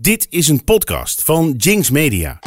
[0.00, 2.38] Dit is een podcast van Jinx Media.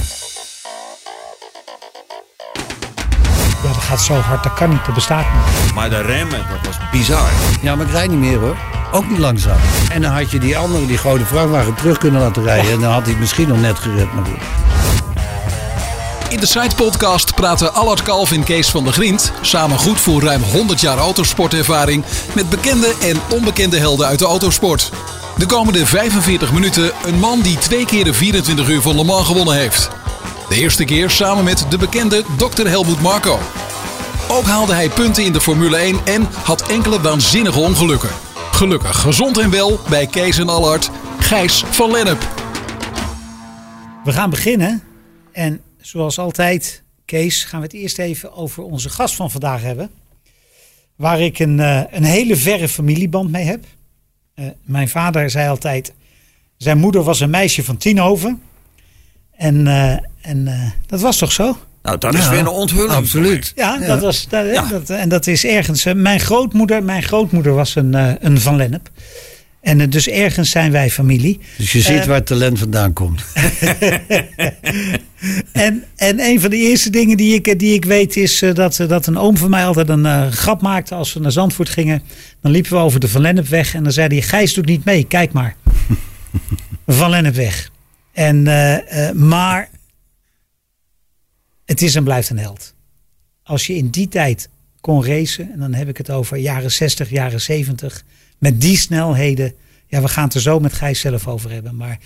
[3.63, 5.73] Ja, dat gaat zo hard, dat kan niet, dat bestaat niet.
[5.73, 7.29] Maar de remmen, dat was bizar.
[7.61, 8.57] Ja, maar ik rijd niet meer hoor.
[8.91, 9.57] Ook niet langzaam.
[9.91, 12.71] En dan had je die andere, die grote vrachtwagen, terug kunnen laten rijden.
[12.71, 14.13] En dan had hij het misschien nog net gered.
[14.13, 14.41] Maar goed.
[16.29, 20.21] In de Side Podcast praten Allard Kalf en Kees van der Griend, samen goed voor
[20.21, 22.03] ruim 100 jaar autosportervaring,
[22.33, 24.91] met bekende en onbekende helden uit de autosport.
[25.37, 29.27] De komende 45 minuten een man die twee keer de 24 uur van Le Mans
[29.27, 29.89] gewonnen heeft.
[30.49, 32.67] De eerste keer samen met de bekende Dr.
[32.67, 33.39] Helmoet Marco.
[34.29, 38.09] Ook haalde hij punten in de Formule 1 en had enkele waanzinnige ongelukken.
[38.51, 42.27] Gelukkig gezond en wel bij Kees en Allard, Gijs van Lennep.
[44.03, 44.83] We gaan beginnen.
[45.31, 49.89] En zoals altijd, Kees, gaan we het eerst even over onze gast van vandaag hebben.
[50.95, 53.65] Waar ik een, eh, een hele verre familieband mee heb.
[54.35, 55.93] Eh, mijn vader zei altijd,
[56.57, 58.41] zijn moeder was een meisje van Tienhoven.
[59.35, 61.57] En, eh, en eh, dat was toch zo?
[61.83, 62.91] Nou, dat is Ja, weer een onthulling.
[62.91, 63.51] Absoluut.
[63.55, 64.67] Ja, dat was, dat, Ja.
[64.67, 65.83] dat, en dat is ergens.
[65.95, 67.93] mijn grootmoeder, mijn grootmoeder was een,
[68.25, 68.89] een Van Lennep.
[69.65, 71.39] En eh, dus ergens zijn wij familie.
[71.57, 73.23] Dus je ziet Eh, waar talent vandaan komt.
[75.51, 78.75] En, en een van de eerste dingen die ik, die ik weet is eh, dat,
[78.87, 82.03] dat een oom van mij altijd een grap maakte als we naar Zandvoort gingen.
[82.41, 85.03] Dan liepen we over de Van Lennepweg en dan zei hij, Gijs doet niet mee,
[85.07, 85.55] kijk maar.
[86.87, 87.71] Van Lennepweg.
[88.11, 88.43] En,
[89.13, 89.69] maar
[91.65, 92.73] het is en blijft een held.
[93.43, 94.49] Als je in die tijd
[94.81, 98.03] kon racen, en dan heb ik het over jaren 60, jaren 70,
[98.37, 99.53] met die snelheden.
[99.87, 101.75] Ja, we gaan het er zo met Gijs zelf over hebben.
[101.75, 101.99] Maar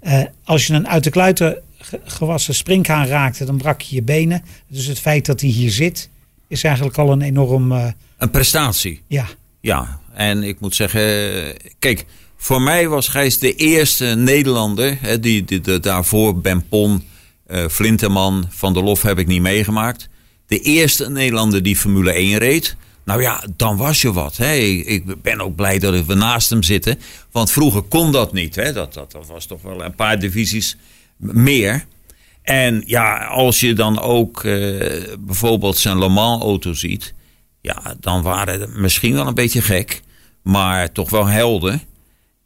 [0.00, 4.02] eh, als je een uit de kluiten ge- gewassen springhaan raakte, dan brak je je
[4.02, 4.42] benen.
[4.68, 6.08] Dus het feit dat hij hier zit,
[6.48, 7.72] is eigenlijk al een enorm.
[7.72, 7.86] eh,
[8.18, 9.00] Een prestatie.
[9.06, 9.26] ja,
[9.60, 11.02] Ja, en ik moet zeggen,
[11.78, 12.04] kijk,
[12.36, 17.02] voor mij was Gijs de eerste Nederlander, hè, die, die, daarvoor Ben Pon,
[17.46, 20.08] eh Flinteman, Van der Lof heb ik niet meegemaakt.
[20.46, 22.76] De eerste Nederlander die Formule 1 reed.
[23.04, 24.38] Nou ja, dan was je wat.
[24.38, 26.98] Ik, ben ook blij dat we naast hem zitten.
[27.30, 28.54] Want vroeger kon dat niet.
[28.54, 28.72] Hè.
[28.72, 30.76] Dat, dat, dat was toch wel een paar divisies
[31.16, 31.84] meer.
[32.42, 37.14] En ja, als je dan ook eh, bijvoorbeeld zijn Le Mans auto ziet.
[37.60, 40.02] Ja, dan waren het misschien wel een beetje gek.
[40.42, 41.80] Maar toch wel helder.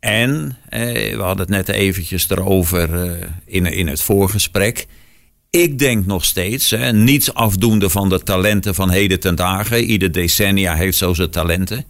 [0.01, 4.87] En eh, we hadden het net eventjes erover eh, in, in het voorgesprek.
[5.51, 9.85] Ik denk nog steeds, hè, niets afdoende van de talenten van heden ten dagen.
[9.85, 11.85] Ieder decennia heeft zo zijn talenten.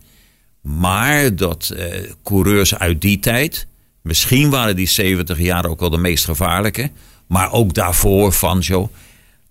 [0.61, 3.67] Maar dat eh, coureurs uit die tijd,
[4.03, 6.91] misschien waren die 70 jaar ook wel de meest gevaarlijke.
[7.27, 8.91] Maar ook daarvoor, Fanjo,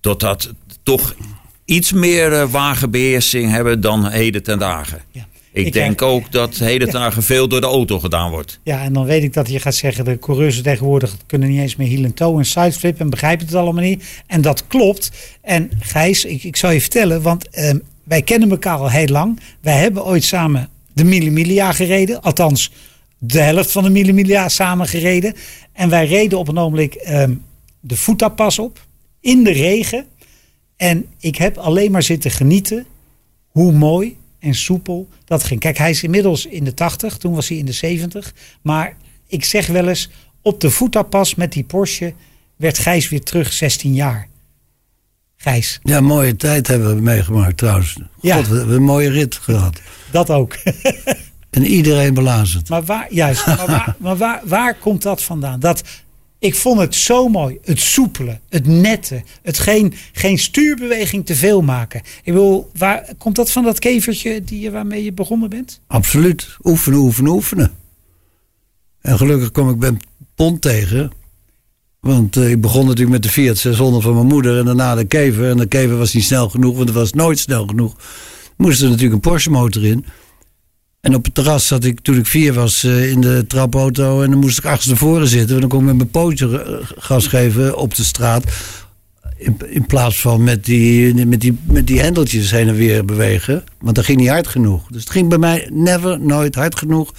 [0.02, 0.54] dat dat
[0.84, 1.16] toch
[1.66, 5.02] iets meer eh, wagenbeheersing hebben dan heden ten dagen.
[5.12, 5.28] ja.
[5.58, 8.60] Ik, Ik, denk ook dat ten dagen veel door de auto gedaan wordt.
[8.64, 11.76] ja, en dan weet ik dat je gaat zeggen: de coureurs tegenwoordig kunnen niet eens
[11.76, 14.04] meer heel en toe en sideflip en begrijpen het allemaal niet.
[14.28, 15.12] En dat klopt.
[15.42, 19.40] En Gijs, ik, ik zal je vertellen, want ehm, wij kennen elkaar al heel lang.
[19.62, 22.22] Wij hebben ooit samen de Mille Miglia gereden.
[22.22, 22.72] Althans,
[23.18, 25.34] de helft van de Mille Miglia samen gereden.
[25.74, 27.34] En wij reden op een ogenblik ehm,
[27.80, 28.86] de voetapas op.
[29.20, 30.06] In de regen.
[30.76, 32.86] En ik heb alleen maar zitten genieten
[33.48, 35.60] hoe mooi en soepel dat ging.
[35.60, 38.34] Kijk, hij is inmiddels in de 80, toen was hij in de 70.
[38.62, 40.10] Maar ik zeg wel eens,
[40.42, 42.14] op de voetapas met die Porsche
[42.56, 44.28] werd Gijs weer terug 16 jaar.
[45.38, 47.94] Gijs, Ja, mooie tijd hebben we meegemaakt trouwens.
[47.94, 48.44] God, Ja.
[48.44, 49.82] we hebben een mooie rit gehad.
[50.12, 50.58] dat ook.
[51.50, 52.70] En iedereen belazerd.
[52.70, 55.60] maar waar, juist, maar, waar, maar waar, waar komt dat vandaan?
[55.60, 55.84] Dat,
[56.40, 57.58] ik vond het zo mooi.
[57.64, 62.00] Het soepele, het nette, het geen, geen stuurbeweging te veel maken.
[62.00, 65.82] Ik bedoel, waar, komt dat van dat kevertje die, waarmee je begonnen bent?
[65.88, 66.58] Absoluut.
[66.64, 67.72] Oefenen, oefenen, oefenen.
[69.02, 70.00] En gelukkig kom ik Ben
[70.36, 71.12] Pont tegen.
[72.00, 75.06] Want eh, ik begon natuurlijk met de Fiat 600 van mijn moeder en daarna de
[75.06, 75.50] kever.
[75.50, 77.96] En de kever was niet snel genoeg, want het was nooit snel genoeg.
[78.58, 80.06] Moest er natuurlijk een Porsche motor in.
[81.08, 84.22] En op het terras zat ik toen ik vier was eh, in de trapauto.
[84.22, 85.50] En dan moest ik achterstevoren zitten.
[85.50, 88.44] Want dan kon ik met mijn pootje gas geven op de straat.
[89.38, 93.64] In, in plaats van met die, met, die, met die hendeltjes heen en weer bewegen.
[93.80, 94.88] Want dat ging niet hard genoeg.
[94.88, 97.14] Dus het ging bij mij never, nooit hard genoeg.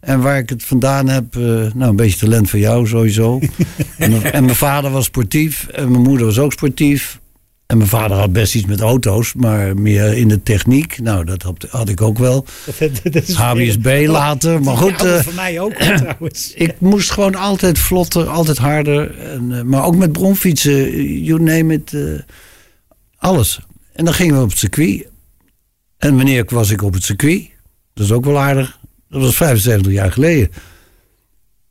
[0.00, 3.40] En waar ik het vandaan heb, eh, nou een beetje talent voor jou sowieso.
[3.98, 7.20] en mijn vader was sportief en mijn moeder was ook sportief.
[7.66, 10.98] En mijn vader had best iets met auto's, maar meer in de techniek.
[11.00, 12.46] Nou, dat had, had ik ook wel.
[13.34, 15.00] HBSB later, maar goed.
[15.00, 16.52] Ja, eh, voor mij ook trouwens.
[16.54, 19.18] ik moest gewoon altijd vlotter, altijd harder.
[19.18, 21.94] En, eh, maar ook met bronfietsen, you name it.
[21.94, 22.02] eh,
[23.18, 23.60] alles.
[23.92, 25.08] En dan gingen we op het circuit.
[25.98, 27.50] En wanneer was ik op het circuit?
[27.94, 28.78] Dat is ook wel aardig.
[29.08, 30.48] Dat was 75 jaar geleden.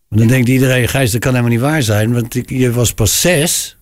[0.08, 2.14] Maar dan denkt iedereen, Gijs, dat kan helemaal niet waar zijn.
[2.14, 3.78] Want ik, je was pas zes.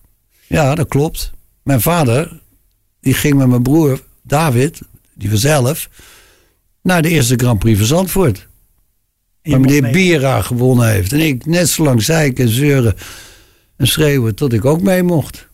[0.46, 1.32] Ja, dat klopt.
[1.64, 2.40] Mijn vader,
[3.00, 4.80] die ging met mijn broer David,
[5.14, 5.88] die was elf,
[6.82, 8.46] naar de eerste Grand Prix van Zandvoort.
[9.42, 9.90] Waar meneer.
[9.92, 11.12] Biera gewonnen heeft.
[11.12, 12.94] En ik net zo lang zeiken en zeuren
[13.76, 15.48] en schreeuwen tot ik ook mee mocht.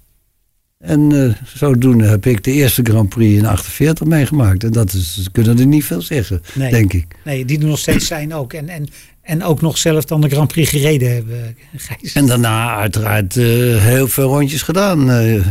[0.78, 4.64] En eh, zodoende heb ik de eerste Grand Prix in 48 meegemaakt.
[4.64, 6.70] En dat is, ze kunnen er niet veel zeggen, Nee.
[6.70, 7.06] denk ik.
[7.24, 8.52] Nee, die doen nog steeds zijn ook.
[8.52, 8.88] En, en,
[9.22, 12.12] en ook nog zelf dan de Grand Prix gereden hebben, Gijs.
[12.12, 13.44] En daarna uiteraard eh,
[13.82, 15.46] heel veel rondjes gedaan eh,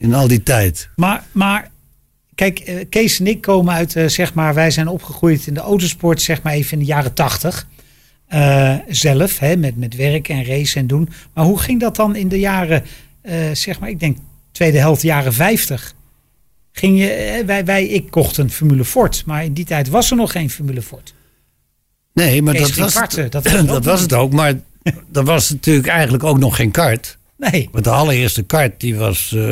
[0.00, 0.88] in al die tijd.
[0.96, 1.70] Maar, maar
[2.34, 5.60] kijk, eh, Kees en ik komen uit, eh, zeg maar, wij zijn opgegroeid in de
[5.60, 7.66] autosport, zeg maar even in de jaren tachtig.
[8.26, 11.08] Eh, zelf, hè, met, met werk en race en doen.
[11.34, 12.84] Maar hoe ging dat dan in de jaren,
[13.52, 14.18] zeg maar, ik denk
[14.52, 15.94] tweede helft jaren 50?
[16.72, 20.16] Ging je, wij, wij, ik kocht een Formule Ford, maar in die tijd was er
[20.16, 21.14] nog geen Formule Ford.
[22.12, 24.32] Nee, maar Kees dat ging was, karten, dat was dat het ook.
[24.32, 24.54] Maar
[25.12, 27.18] er was natuurlijk eigenlijk ook nog geen kart.
[27.40, 29.32] Nee, Want de allereerste kart, die was...
[29.36, 29.42] eh,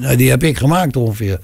[0.00, 1.38] nou, die heb ik gemaakt ongeveer.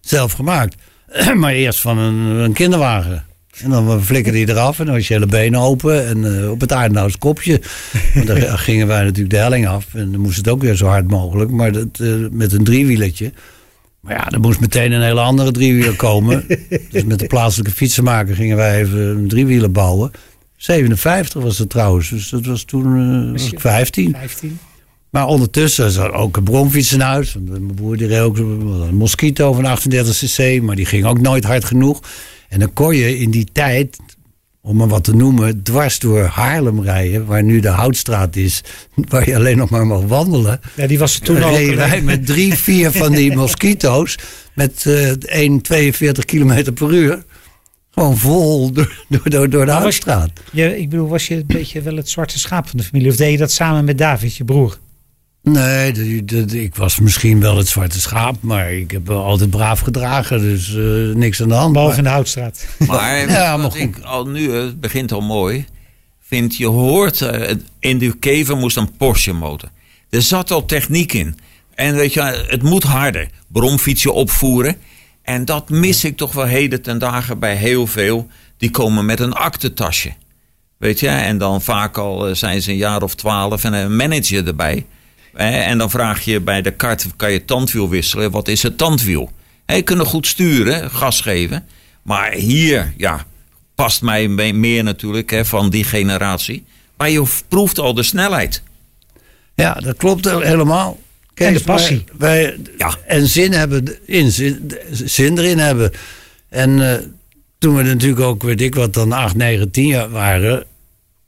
[0.00, 0.74] Zelf gemaakt.
[1.34, 3.24] maar eerst van een, een kinderwagen.
[3.62, 6.06] En dan flikkerde die eraf en dan was je hele benen open.
[6.06, 7.60] En eh, op het aardenhoutse kopje.
[8.14, 9.86] Want dan gingen wij natuurlijk de helling af.
[9.94, 11.50] En dan moest het ook weer zo hard mogelijk.
[11.50, 13.32] Maar dat, eh, met een driewielertje.
[14.00, 16.44] Maar ja, er moest meteen een hele andere driewieler komen.
[16.90, 20.10] dus met de plaatselijke fietsenmaker gingen wij even een driewieler bouwen.
[20.60, 22.08] 57 was het trouwens.
[22.08, 22.84] Dus dat was toen
[23.26, 24.12] eh, was ik 15.
[24.12, 24.58] 15.
[25.10, 27.34] Maar ondertussen zat ook een bromfiets in huis.
[27.34, 31.44] Want Mijn broer die reed ook een Mosquito van 38cc, maar die ging ook nooit
[31.44, 32.00] hard genoeg.
[32.48, 33.98] En dan kon je in die tijd,
[34.60, 38.62] om maar wat te noemen, dwars door Haarlem rijden, waar nu de Houtstraat is,
[39.08, 40.60] waar je alleen nog maar mag wandelen.
[40.76, 41.56] Ja, die was toen ook.
[41.56, 44.18] reden wij met drie, vier van die Mosquito's
[44.54, 45.50] met eh
[46.12, 47.24] 1,42 kilometer per uur.
[47.90, 50.30] Gewoon vol door, door, door, door de je- Houtstraat.
[50.52, 53.10] Je, ik bedoel, was je een beetje wel het zwarte schaap van de familie?
[53.10, 54.78] Of deed je dat samen met David, je broer?
[55.42, 55.92] Nee,
[56.62, 61.16] ik was misschien wel het zwarte schaap, maar ik heb altijd braaf gedragen, dus eh,
[61.16, 61.72] niks aan de hand.
[61.72, 62.66] Behalve in de Houtstraat.
[62.86, 63.80] Maar Ja, maar goed.
[63.80, 65.64] ik al nu, het begint al mooi,
[66.20, 69.68] vind je hoort, eh, in de kever moest een Porsche motor.
[70.10, 71.38] Er zat al techniek in.
[71.74, 73.28] En weet je, het moet harder.
[73.48, 74.76] Bromfietsje opvoeren.
[75.22, 78.28] En dat mis ik toch wel heden ten dagen bij heel veel.
[78.56, 80.12] Die komen met een aktentasje.
[80.76, 83.96] Weet je, en dan vaak al eh, zijn ze een jaar of twaalf en een
[83.96, 84.86] manager erbij.
[85.34, 88.30] Eh, En dan vraag je bij de kart, kan je tandwiel wisselen?
[88.30, 89.30] Wat is het tandwiel?
[89.66, 91.66] Je kunt goed sturen, gas geven.
[92.02, 93.24] Maar hier, ja,
[93.74, 96.64] past mij me- meer natuurlijk hè, van die generatie.
[96.96, 98.62] Maar je proeft al de snelheid.
[99.54, 100.98] Ja, dat klopt helemaal.
[101.34, 102.04] En de passie.
[102.18, 102.96] Wij, Ja.
[103.06, 105.92] En zin hebben, in, zin, zin erin hebben.
[106.48, 107.04] En eh,
[107.58, 110.64] toen we natuurlijk ook, weet ik wat, dan 8, 9, 10 jaar waren,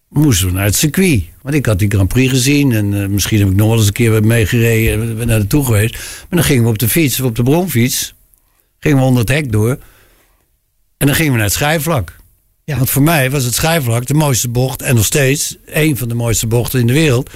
[0.08, 1.22] moesten we naar het circuit.
[1.42, 3.86] Want ik had die Grand Prix gezien en eh, misschien heb ik nog wel eens
[3.86, 5.92] een keer meegereden en ben naar naartoe geweest.
[5.92, 8.14] Maar dan gingen we op de fiets, op de bromfiets,
[8.78, 9.78] gingen we onder het hek door.
[10.96, 12.16] En dan gingen we naar het schijfvlak.
[12.64, 12.76] Ja.
[12.76, 16.14] Want voor mij was het schijfvlak de mooiste bocht en nog steeds een van de
[16.14, 17.30] mooiste bochten in de wereld.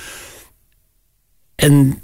[1.54, 2.00] En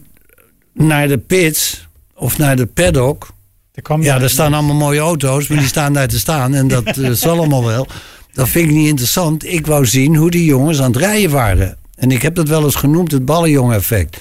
[0.73, 3.29] naar de pits of naar de paddock.
[3.73, 6.55] Daar Ja, daar staan allemaal mooie auto's, maar die staan daar te staan.
[6.55, 7.87] En dat eh, zal allemaal wel.
[8.33, 9.45] Dat vind ik niet interessant.
[9.45, 11.77] Ik wou zien hoe die jongens aan het rijden waren.
[11.95, 14.21] En ik heb dat wel eens genoemd, het ballenjongen-effect.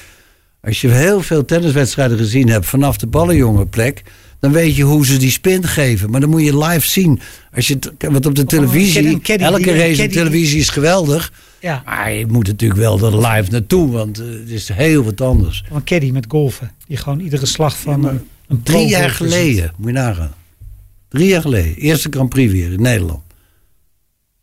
[0.62, 4.03] Als je heel veel tenniswedstrijden gezien hebt vanaf de ballenjongenplek...
[4.41, 6.10] dan weet je hoe ze die spin geven.
[6.10, 7.19] Maar dan moet je live zien.
[7.53, 10.13] Als je want op de een televisie, een caddy elke die- een race op caddy
[10.13, 11.33] televisie is geweldig.
[11.60, 15.21] Ja, Maar je moet natuurlijk wel er live naartoe, want eh, het is heel wat
[15.21, 15.63] anders.
[15.69, 16.71] van caddy met golfen.
[16.88, 20.33] Die gewoon iedere slag van een, een Drie jaar geleden, moet je nagaan.
[21.10, 23.21] Drie jaar geleden, eerste Grand Prix weer in Nederland.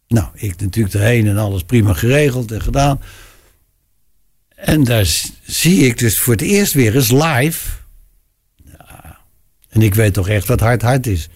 [0.09, 3.01] Nou, ik natuurlijk erheen en alles prima geregeld en gedaan.
[4.55, 5.07] En daar
[5.43, 7.69] zie ik dus voor het eerst weer eens live.
[9.69, 11.29] En ik weet toch echt wat hard hard is.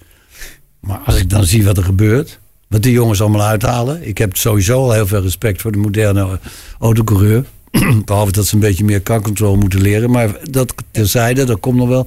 [0.81, 4.07] Maar als ik dan zie wat er gebeurt, wat die jongens allemaal uithalen.
[4.09, 6.39] Ik heb sowieso al heel veel respect voor de moderne
[6.79, 7.45] autocoureur.
[8.05, 10.11] Behalve dat ze een beetje meer car control moeten leren.
[10.11, 12.07] Maar dat terzijde, dat komt nog wel.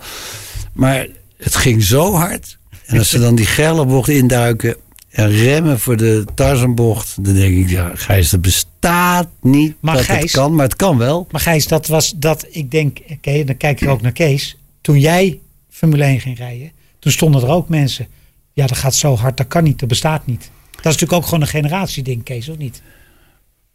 [0.74, 2.58] Maar het ging zo hard.
[2.86, 4.76] En als ze dan die bocht induiken
[5.10, 10.06] en remmen voor de Tarzanbocht, dan denk ik, ja, Gijs, dat bestaat niet Maar dat
[10.06, 11.28] Gijs- het kan, maar het kan wel.
[11.32, 14.58] Maar Gijs, dat was dat, ik denk, oké, dan kijk ik ook naar Kees.
[14.82, 15.40] Toen jij
[15.76, 18.08] Formule 1 ging rijden, toen stonden er ook mensen.
[18.54, 20.40] Ja, dat gaat zo hard, dat kan niet, dat bestaat niet.
[20.72, 22.82] Dat is natuurlijk ook gewoon een generatieding, Kees, of niet?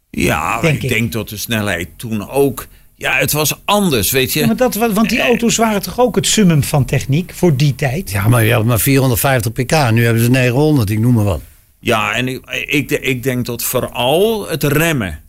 [0.09, 0.89] Ja, Denk ik ik.
[0.89, 2.67] denk dat de snelheid toen ook...
[2.95, 4.39] Ja, het was anders, weet je.
[4.39, 7.55] Ja, maar dat, wa- want die auto's waren toch ook het summum van techniek voor
[7.57, 8.11] die tijd?
[8.11, 9.91] Ja, maar je had maar 450 pk.
[9.91, 11.41] Nu hebben ze 900, ik noem maar wat.
[11.79, 15.20] Ja, en ik, ik, ik denk dat vooral het remmen.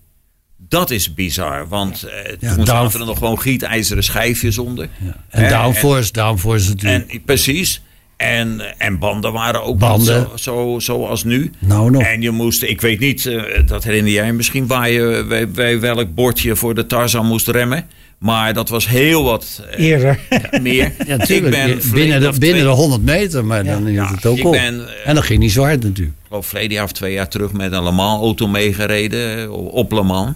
[0.72, 1.68] Dat is bizar.
[1.68, 4.88] Want eh, Ja, toen zaten er nog gewoon gietijzeren schijfjes onder.
[5.28, 7.10] En Hè, downforce, downforce natuurlijk.
[7.10, 7.82] En, precies.
[8.16, 10.28] En, en banden waren ook Banden.
[10.36, 11.50] zo, zo, zoals nu.
[11.58, 12.02] Nou nog.
[12.02, 15.80] En je moest, ik weet niet, eh, dat herinner jij misschien, waar je bij, bij
[15.80, 17.86] welk bordje voor de Tarzan moest remmen.
[18.18, 20.18] Maar dat was heel wat eh, Eerder.
[20.62, 20.92] meer.
[21.06, 21.56] ja, natuurlijk.
[21.56, 24.52] Ik ben binnen de, binnen de twee- 100 meter, maar dan is het ook op.
[24.52, 26.16] ben, eh, en dan ging niet zo hard natuurlijk.
[26.20, 29.92] Ik geloof verleden jaar of twee jaar terug met een Le Mans auto meegereden op
[29.92, 30.34] Le Mans.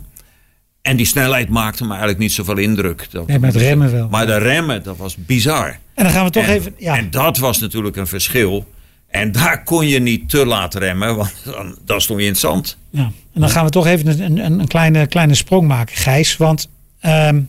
[0.86, 3.06] En die snelheid maakte me eigenlijk niet zoveel indruk.
[3.10, 4.08] Dat, Nee, maar het remmen wel.
[4.08, 5.78] Maar de remmen, dat was bizar.
[5.94, 6.74] En dan gaan we toch en, even.
[6.78, 8.72] Ja, en dat was natuurlijk een verschil.
[9.06, 12.40] En daar kon je niet te laat remmen, want dan, dan stond je in het
[12.40, 12.76] zand.
[12.90, 13.10] ja.
[13.34, 16.36] En dan gaan we toch even een, een, een kleine, kleine sprong maken, Gijs.
[16.36, 16.68] Want
[17.00, 17.42] ehm,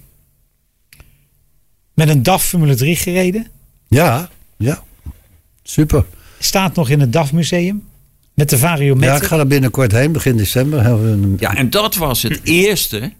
[1.93, 3.47] met een DAF Formule 3 gereden.
[3.87, 4.83] Ja, ja.
[5.63, 6.05] Super.
[6.39, 7.83] Staat nog in het DAF Museum.
[8.33, 9.09] Met de Variometer.
[9.09, 10.99] Ja, ik ga er binnenkort heen, begin december.
[11.39, 13.11] Ja, en dat was het eerste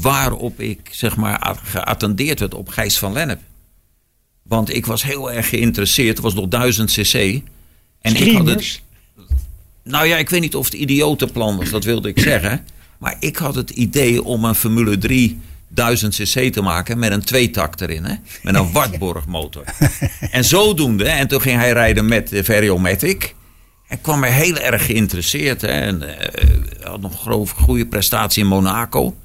[0.00, 3.40] waarop ik zeg maar geattendeerd werd op Gijs van Lennep.
[4.42, 6.08] Want ik was heel erg geïnteresseerd.
[6.08, 7.14] Het was nog 1000 cc.
[8.00, 8.82] En ik had het,
[9.82, 12.66] nou ja, ik weet niet of het idiotenplan was, dat wilde ik zeggen.
[12.98, 17.24] Maar ik had het idee om een Formule 3 1000 cc te maken met een
[17.24, 18.04] tweetakt erin.
[18.04, 18.14] Hè?
[18.42, 19.64] Met een Wartburg motor.
[20.30, 23.34] En zodoende, en toen ging hij rijden met de Variomatic.
[23.88, 25.60] En kwam mij heel erg geïnteresseerd.
[25.60, 25.68] Hè?
[25.68, 26.48] En, eh,
[26.82, 29.16] had nog een goede prestatie in Monaco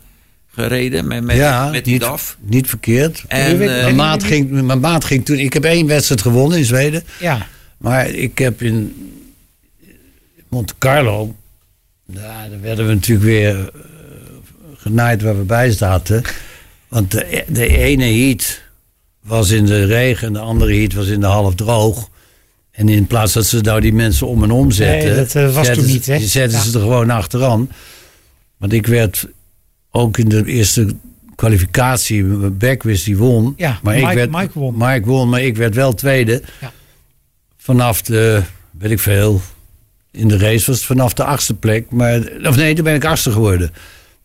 [0.63, 2.37] gereden met, met, ja, met die niet, DAF.
[2.41, 3.23] niet verkeerd.
[3.27, 5.37] En, weet- eh, Mijn maat, ging, mijn maat ging toen.
[5.39, 7.03] Ik heb één wedstrijd gewonnen in Zweden.
[7.19, 7.47] Ja,
[7.77, 8.95] Maar ik heb in
[10.49, 11.35] Monte Carlo.
[12.05, 13.81] Ja, daar werden we natuurlijk weer eh,
[14.77, 16.23] genaaid waar we bij zaten.
[16.87, 18.61] Want de, de ene heat
[19.23, 22.09] was in de regen en de andere heat was in de half droog.
[22.71, 25.07] En in plaats dat ze nou die mensen om en om zetten.
[25.07, 26.19] Nee, dat, eh, was zetten toen niet, hè?
[26.19, 26.63] Zetten Ja.
[26.63, 27.69] ze er gewoon achteraan.
[28.57, 29.27] Want ik werd
[29.97, 30.95] ook in de eerste
[31.35, 32.23] kwalificatie.
[32.49, 33.53] Beckwith die won.
[33.57, 34.75] Ja, maar Mike- ik werd, Mike won.
[34.77, 36.41] Mike won, maar ik werd wel tweede.
[36.61, 36.71] Ja.
[37.57, 39.41] Vanaf de, weet ik veel.
[40.11, 41.85] In de race was het vanaf de achtste plek.
[41.89, 43.71] Maar, of nee, toen ben ik achtste geworden.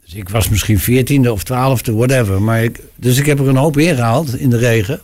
[0.05, 2.43] Dus ik was misschien veertiende of twaalfde, whatever.
[2.43, 5.00] Maar ik, dus ik heb er een hoop ingehaald in de regen.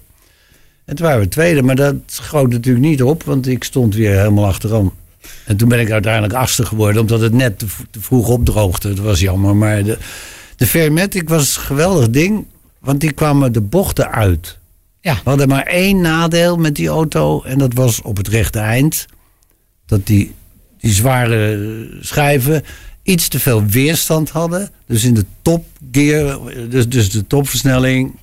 [0.85, 4.17] En toen waren we tweede, maar dat schoot natuurlijk niet op, want ik stond weer
[4.19, 4.93] helemaal achteraan.
[5.45, 8.95] En toen ben ik uiteindelijk achtste geworden, omdat het net te, te vroeg opdroogde.
[8.95, 9.99] Dat was jammer, maar de,
[10.59, 12.47] de Fairmatic was een geweldig ding,
[12.81, 14.59] want die kwamen de bochten uit.
[15.01, 15.15] Ja.
[15.15, 19.07] We hadden maar één nadeel met die auto en dat was op het rechte eind.
[19.87, 20.35] Dat die,
[20.79, 22.65] die zware schijven
[23.03, 24.71] iets te veel weerstand hadden.
[24.87, 26.39] Dus in de topgear,
[26.69, 28.17] dus, dus de topversnelling,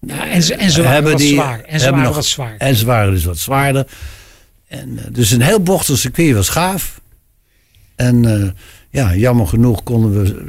[0.00, 1.60] ja en, ze, en ze waren hebben wat die- zwaar.
[1.60, 2.54] En ze waren nog- wat zwaar.
[2.58, 3.86] En ze waren dus wat zwaarder.
[4.68, 7.00] En, eh, dus een heel bochtig circuit was gaaf.
[7.94, 8.50] En eh,
[8.90, 10.42] ja, jammer genoeg konden we, eh,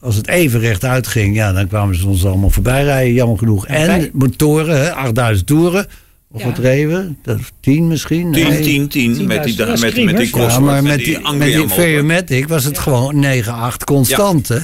[0.00, 3.66] als het even rechtuit ging, ja, dan kwamen ze ons allemaal voorbij rijden, jammer genoeg.
[3.66, 5.86] En bij- motoren, hè, 8000 toeren.
[6.30, 6.46] Of Ja.
[6.46, 7.18] wat reden?
[7.22, 8.32] Dat, 10 misschien?
[8.32, 8.62] 10, Nee.
[8.62, 9.26] 10, 10.
[9.26, 9.80] Met die, 10.000.
[9.96, 10.30] met, met die.
[10.30, 11.68] Cosworth, Ja, maar met die, Anglia met die.
[11.68, 14.48] Veomatic was het gewoon 9-8 constant.
[14.48, 14.58] hè?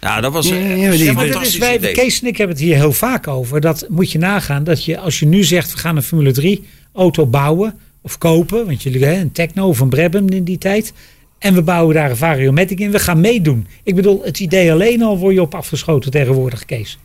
[0.00, 1.92] Ja, dat was Ja, eh, ja, maar een die- Ja, fantastisch wij, idee.
[1.92, 3.60] Kees en ik hebben het hier heel vaak over.
[3.60, 4.64] Dat moet je nagaan.
[4.64, 8.66] Dat je, als je nu zegt, we gaan een Formule 3 auto bouwen of kopen.
[8.66, 10.92] Want jullie hebben een Techno of een Brabham in die tijd.
[11.42, 12.90] En we bouwen daar een Variomatic in.
[12.90, 13.66] We gaan meedoen.
[13.82, 16.98] Ik bedoel, het idee alleen al word je op afgeschoten tegenwoordig, Kees.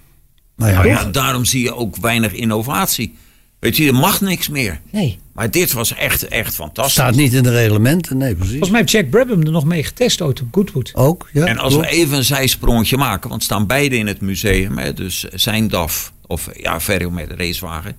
[0.55, 3.15] Nou ja, ja, daarom zie je ook weinig innovatie.
[3.59, 4.81] Weet je, er mag niks meer.
[4.91, 5.19] Nee.
[5.33, 6.93] Maar dit was echt, echt fantastisch.
[6.93, 8.17] staat niet in de reglementen.
[8.17, 8.51] Nee, precies.
[8.51, 10.91] Volgens mij heeft Jack Brabham er nog mee getest ooit op Goodwood.
[10.93, 11.45] Ook, ja.
[11.45, 11.89] En als klopt.
[11.89, 14.77] we even een zijsprongetje maken, want staan beide in het museum.
[14.77, 17.95] Hè, dus zijn DAF, of ja, Ferro met de racewagen.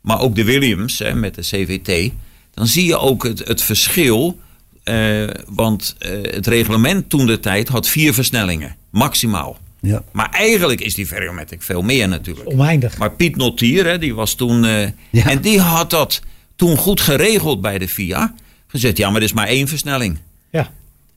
[0.00, 2.12] Maar ook de Williams hè, met de CVT.
[2.54, 4.38] Dan zie je ook het, het verschil.
[4.86, 9.58] Eh, want eh, het reglement toen de tijd had vier versnellingen, maximaal.
[9.80, 10.02] Ja.
[10.12, 12.48] Maar eigenlijk is die Ferromatic veel meer natuurlijk.
[12.50, 12.98] Oneindig.
[12.98, 14.64] Maar Piet Notier, hè, die was toen.
[14.64, 15.26] eh, Ja.
[15.26, 16.20] En die had dat
[16.56, 18.34] toen goed geregeld bij de FIA.
[18.66, 20.18] Gezegd, ja, maar er is maar één versnelling.
[20.50, 20.70] Ja.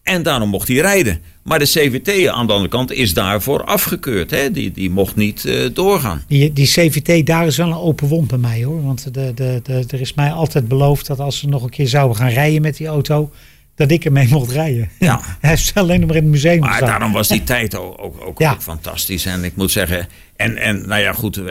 [0.04, 1.22] En daarom mocht hij rijden.
[1.44, 4.32] Maar de CVT aan de andere kant is daarvoor afgekeurd.
[4.32, 4.52] Hè?
[4.52, 6.24] Die, die mocht niet eh, doorgaan.
[6.28, 8.84] Die, die CVT, daar is wel een open wond bij mij hoor.
[8.84, 11.88] Want de, de, de, er is mij altijd beloofd dat als ze nog een keer
[11.88, 13.32] zouden gaan rijden met die auto,
[13.80, 14.90] dat ik ermee mocht rijden.
[15.00, 15.20] Ja.
[15.42, 18.22] Hij heeft alleen nog maar in het museum Maar daarom was die tijd ook, ook,
[18.26, 18.52] ook, Ja.
[18.52, 19.26] ook fantastisch.
[19.26, 21.44] En ik moet zeggen, en, en nou ja, goed, eh,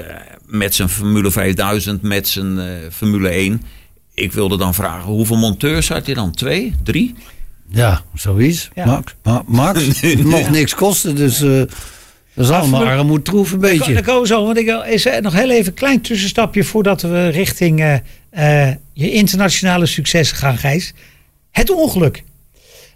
[0.46, 3.62] met zijn Formule 5000, met zijn eh, Formule 1.
[4.14, 6.30] Ik wilde dan vragen, hoeveel monteurs had hij dan?
[6.32, 6.74] Twee?
[6.84, 7.14] Drie?
[7.70, 8.68] Ja, zoiets.
[8.74, 8.84] Ja.
[8.84, 11.48] Max, Ma- Max het mocht niks kosten, dus eh
[12.34, 13.94] dat is allemaal Formule- armoedtroef een beetje.
[13.94, 16.64] dan komen we zo, want ik wil is er nog heel even een klein tussenstapje
[16.64, 20.92] voordat we richting eh, eh, je internationale successen gaan, Gijs.
[21.58, 22.22] Het ongeluk.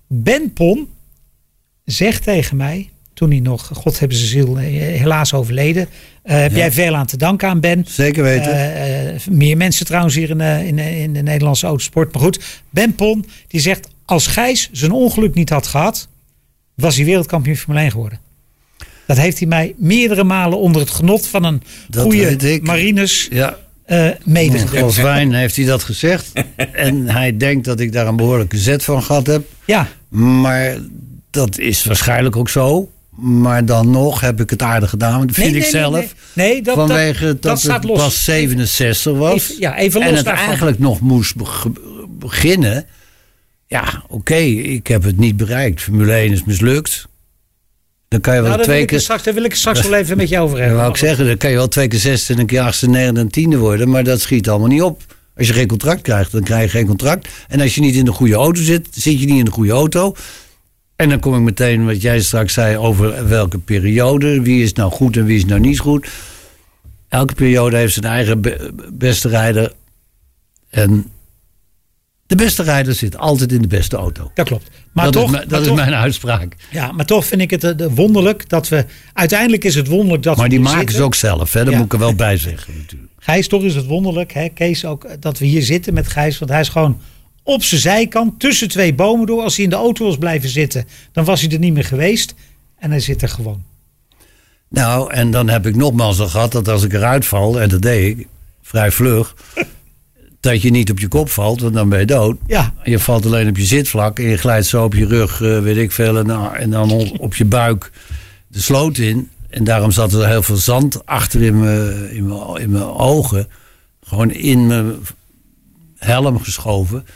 [0.07, 0.89] Ben Pon
[1.85, 4.65] zegt tegen mij, toen hij nog, God hebben ze ziel, eh,
[4.99, 5.89] helaas overleden.
[6.23, 7.85] eh, heb jij veel aan te danken aan Ben.
[7.89, 8.75] Zeker weten.
[8.75, 12.13] Eh, meer mensen trouwens hier in, de- in, in de Nederlandse autosport.
[12.13, 12.41] Maar goed,
[12.71, 16.09] Ben Pon die zegt, als Gijs zijn ongeluk niet had gehad,
[16.75, 18.21] was hij wereldkampioen Formule 1 geworden.
[19.07, 22.63] Dat heeft hij mij meerdere malen onder het genot van een Dat goede ik.
[22.63, 23.59] Marines ja,
[23.93, 24.69] eh een medegedeeld.
[24.95, 26.33] glas wijn heeft hij dat gezegd.
[26.73, 29.45] en hij denkt dat ik daar een behoorlijke zet van gehad heb.
[29.65, 30.77] Ja, Maar
[31.31, 32.91] dat is waarschijnlijk ook zo.
[33.17, 35.27] Maar dan nog heb ik het aardig gedaan.
[35.27, 36.15] Dat vind Nee, ik nee, zelf.
[36.33, 36.63] nee.
[36.63, 37.99] Dat- vanwege dat- dat, het los.
[37.99, 39.35] pas 67 was.
[39.35, 40.47] Even- ja, even en los het daarvan.
[40.47, 41.73] eigenlijk nog moest be-
[42.09, 42.87] beginnen.
[43.67, 45.83] Ja, oké, ik heb het niet bereikt.
[45.83, 47.09] Formule 1 is mislukt.
[48.13, 49.01] Dan kan je wel nou, wil twee keer...
[49.01, 50.77] straks, daar wil ik straks wel even met je over hebben.
[50.77, 53.21] wou ik zeggen, dan kan je wel twee keer zesde en een keer achtste, negende
[53.21, 53.89] en tiende worden.
[53.89, 55.03] Maar dat schiet allemaal niet op.
[55.37, 57.29] Als je geen contract krijgt, dan krijg je geen contract.
[57.49, 59.73] En als je niet in de goede auto zit, zit je niet in de goede
[59.73, 60.15] auto.
[60.97, 64.43] En dan kom ik meteen wat jij straks zei over welke periode.
[64.43, 66.09] Wie is nou goed en wie is nou niet goed.
[67.09, 69.73] Elke periode heeft zijn eigen be- beste rijder.
[70.71, 71.07] En
[72.37, 74.31] de beste rijder zit altijd in de beste auto.
[74.35, 74.71] Dat klopt.
[74.93, 76.57] Maar dat toch, is, mijn- maar dat toch- is mijn uitspraak.
[76.71, 78.85] Ja, maar toch vind ik het eh, wonderlijk dat we...
[79.13, 81.63] Uiteindelijk is het wonderlijk dat Maar we die hier maken ze ook zelf, hè?
[81.65, 81.77] dat Ja.
[81.79, 83.13] moet ik er wel bij zeggen natuurlijk.
[83.19, 86.39] Gijs, toch is het wonderlijk, hè, Kees, ook eh, dat we hier zitten met Gijs.
[86.39, 87.01] Want hij is gewoon
[87.43, 89.43] op zijn zijkant, tussen twee bomen door.
[89.43, 92.35] Als hij in de auto was blijven zitten, dan was hij er niet meer geweest.
[92.79, 93.63] En hij zit er gewoon.
[94.69, 97.83] Nou, en dan heb ik nogmaals al gehad dat als ik eruit val, en dat
[97.83, 98.27] deed ik,
[98.63, 99.35] vrij vlug,
[100.43, 102.37] dat je niet op je kop valt, want dan ben je dood.
[102.47, 105.59] Ja, Je valt alleen op je zitvlak en je glijdt zo op je rug, eh,
[105.61, 107.91] weet ik veel, en, dan- en dan op- op je buik
[108.49, 109.29] de sloot in.
[109.51, 113.49] En daarom zat er heel veel zand achter in mijn, in mijn, in mijn ogen.
[114.05, 114.95] Gewoon in mijn
[115.97, 117.07] helm geschoven.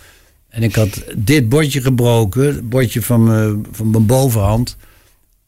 [0.48, 4.76] En ik had dit bordje gebroken, het bordje van mijn, van mijn bovenhand.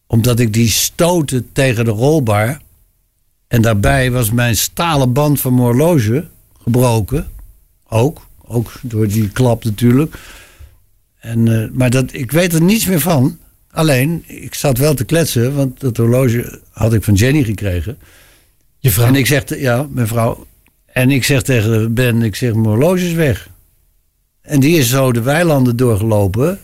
[0.06, 2.58] Omdat ik die stoten tegen de rolbar.
[3.48, 6.28] En daarbij was mijn stalen band van mijn horloge
[6.62, 7.28] gebroken.
[7.88, 8.26] Ook.
[8.46, 10.18] Ook door die klap natuurlijk.
[11.18, 13.38] En, eh, maar dat, ik weet er niets meer van.
[13.70, 17.98] Alleen, ik zat wel te kletsen, want dat horloge had ik van Jenny gekregen.
[18.78, 19.06] je vrouw.
[19.06, 20.46] En ik zeg, ja, mijn vrouw.
[20.86, 23.48] En ik zeg tegen Ben, ik zeg, mijn horloge is weg.
[24.40, 26.58] En die is zo de weilanden doorgelopen.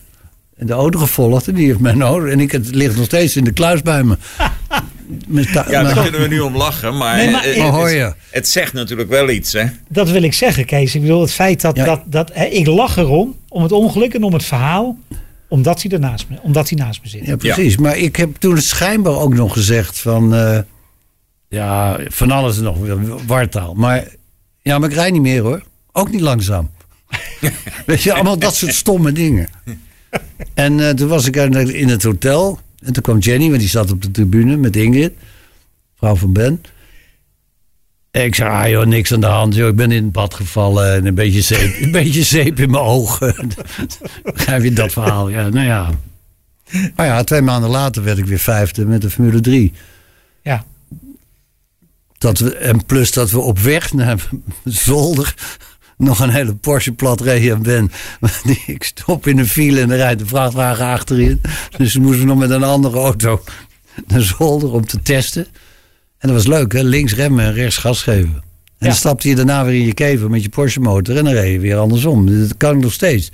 [0.57, 1.49] En de auto gevolgd.
[1.49, 2.27] En die heeft mijn auto.
[2.27, 4.17] En ik, het ligt nog steeds in de kluis bij me.
[5.71, 8.13] Ja, daar kunnen we nu om lachen, maar, Nee, maar- Maar het, is- je.
[8.31, 9.65] het zegt natuurlijk wel iets, hè?
[9.89, 10.95] Dat wil ik zeggen, Kees.
[10.95, 11.85] Ik bedoel, het feit dat, Ja.
[11.85, 14.99] dat, dat hè, ik lach erom, om het ongeluk en om het verhaal,
[15.49, 17.27] omdat hij, ernaast me, omdat hij naast me zit.
[17.27, 17.77] Ja, precies.
[17.77, 20.35] Maar ik heb toen schijnbaar ook nog gezegd van...
[20.35, 20.59] eh,
[21.49, 22.77] ja, van alles en nog,
[23.27, 23.75] wartaal.
[23.75, 24.05] Maar
[24.63, 25.63] ja, maar ik rijd niet meer hoor.
[25.93, 26.71] Ook niet langzaam.
[27.87, 29.49] Weet je, allemaal dat soort stomme dingen.
[30.55, 32.59] En eh, toen was ik in het hotel.
[32.85, 35.13] En toen kwam Jenny, want die zat op de tribune met Ingrid.
[35.97, 36.63] Vrouw van Ben.
[38.11, 39.55] En ik zei, ah joh, niks aan de hand.
[39.55, 39.69] Joh.
[39.69, 42.83] Ik ben in het bad gevallen en een beetje zeep, een beetje zeep in mijn
[42.83, 43.51] ogen.
[44.35, 45.29] Begrijp je dat verhaal?
[45.29, 45.91] Ja, nou ja.
[46.97, 49.73] Maar ja, twee maanden later werd ik weer vijfde met de Formule 3.
[50.43, 50.65] Ja.
[52.19, 54.29] Dat we, en plus dat we op weg naar
[54.65, 55.35] Zolder
[55.97, 57.91] nog een hele Porsche plat reden ben.
[58.67, 61.41] Ik stop in een file en er rijdt een vrachtwagen achterin.
[61.77, 63.43] Dus we moesten nog met een andere auto
[64.07, 65.47] naar Zolder om te testen.
[66.19, 66.83] En dat was leuk, hè?
[66.83, 68.33] links remmen en rechts gas geven.
[68.35, 68.43] En
[68.79, 68.87] Ja.
[68.87, 71.53] dan stapte je daarna weer in je kever met je Porsche motor en dan reed
[71.53, 72.39] je weer andersom.
[72.41, 73.31] Dat kan ik nog steeds.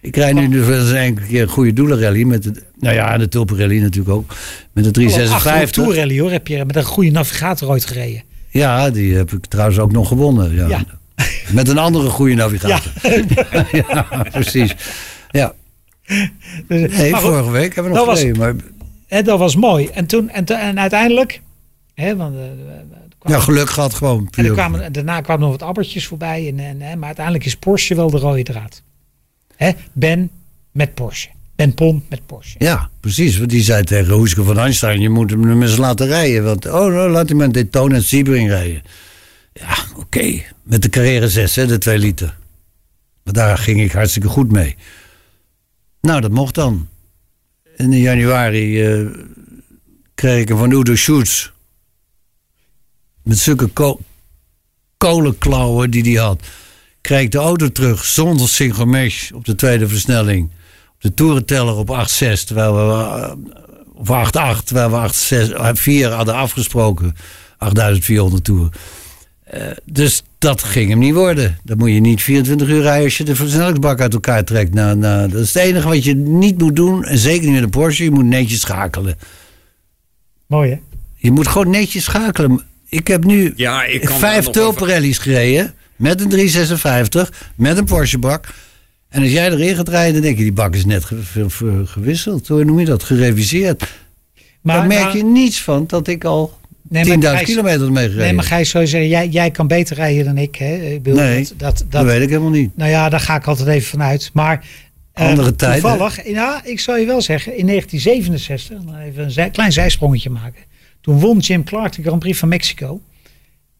[0.00, 3.12] Ik rijd nu dus wel eens enkele keer een goede doelenrally met de, nou ja,
[3.12, 4.34] en de tulpenrally natuurlijk ook.
[4.72, 5.70] Met de 356.
[5.84, 8.22] Tour Rally hoor, heb je met een goede navigator ooit gereden.
[8.48, 10.54] Ja, die heb ik trouwens ook nog gewonnen.
[10.54, 10.68] Ja.
[10.68, 10.84] Ja.
[11.52, 12.92] Met een andere goede navigator.
[13.72, 14.74] Ja, precies.
[15.30, 15.54] Ja.
[16.68, 18.38] Dus- Nee, goed, vorige week hebben we nog gereden.
[18.38, 18.54] Maar
[19.06, 19.86] hè, dat was mooi.
[19.86, 21.40] En, toen, en, en uiteindelijk,
[21.94, 22.40] hè, want, eh,
[23.18, 24.28] kwamen- ja, geluk gehad gewoon.
[24.36, 26.48] en er kwamen, daarna kwamen nog wat abbertjes voorbij.
[26.48, 28.82] En, en, hè, maar uiteindelijk is Porsche wel de rode draad.
[29.56, 30.30] Hè, ben
[30.72, 31.28] met Porsche.
[31.56, 32.54] Ben Pon met Porsche.
[32.58, 33.38] Ja, precies.
[33.38, 36.44] Want die zei tegen Hoeske van Einstein, je moet hem eens laten rijden.
[36.44, 38.82] Want, oh, nou, laat hem met Daytona en Sebring rijden.
[40.10, 40.42] Oké.
[40.62, 42.36] Met de Carrera 6, hè, de 2 liter.
[43.22, 44.76] Maar daar ging ik hartstikke goed mee.
[46.00, 46.88] Nou, dat mocht dan.
[47.76, 49.06] In januari eh,
[50.14, 51.50] kreeg ik hem van Udo Schutz.
[53.22, 54.00] Met zulke ko
[54.96, 56.46] kolenklauwen die hij had.
[57.00, 60.50] Kreeg ik de auto terug zonder single mesh op de tweede versnelling.
[60.94, 62.80] Op de toerenteller op 8.6, terwijl we...
[62.80, 63.32] eh,
[63.94, 64.08] of
[64.58, 65.10] 8.8, terwijl we
[65.76, 67.16] 8.6, 4 hadden afgesproken.
[67.58, 68.72] 8.400 toeren.
[69.50, 71.58] Eh, dus dat ging hem niet worden.
[71.64, 74.74] Dan moet je niet 24 uur rijden als je de versnellingsbak uit elkaar trekt.
[74.74, 77.04] Nou, nou, dat is het enige wat je niet moet doen.
[77.04, 78.04] En zeker niet met een Porsche.
[78.04, 79.18] Je moet netjes schakelen.
[80.46, 80.76] Mooi hè?
[81.16, 82.62] Je moet gewoon netjes schakelen.
[82.88, 85.74] Ik heb nu Ja, ik kan vijf tulpenrallies gereden.
[85.96, 87.32] Met een 356.
[87.54, 88.46] Met een Porsche bak.
[89.08, 91.50] En als jij erin gaat rijden, dan denk je, die bak is net ge- ge-
[91.50, 92.48] ge- gewisseld.
[92.48, 93.02] Hoe noem je dat?
[93.02, 93.84] Gereviseerd.
[94.62, 96.58] Maar Daar merk nou- je niets van dat ik al
[96.90, 98.24] Nee, 10.000 maar Gijs- kilometer mee gereden.
[98.24, 100.56] Nee, maar Gijs zou je zeggen, jij, jij kan beter rijden dan ik.
[100.56, 100.74] Hè?
[100.74, 102.76] Ik bedoel, Nee, dat, dat, dat dat, weet ik helemaal niet.
[102.76, 104.30] Nou ja, daar ga ik altijd even vanuit.
[104.32, 104.64] Maar
[105.12, 105.80] eh, Andere tijden.
[105.80, 110.30] toevallig, ja, ik zou je wel zeggen, in 1967, dan even een zij- klein zijsprongetje
[110.30, 110.62] maken.
[111.00, 113.00] Toen won Jim Clark de Grand Prix van Mexico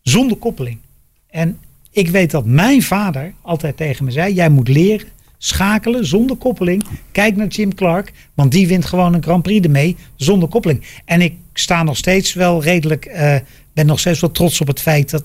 [0.03, 0.79] zonder koppeling.
[1.31, 1.59] En
[1.91, 5.07] ik weet dat mijn vader altijd tegen me zei, jij moet leren
[5.43, 6.85] schakelen zonder koppeling.
[7.13, 10.85] Kijk naar Jim Clark, want die wint gewoon een Grand Prix ermee zonder koppeling.
[11.05, 13.37] En ik sta nog steeds wel redelijk, eh,
[13.73, 15.25] ben nog steeds wel trots op het feit dat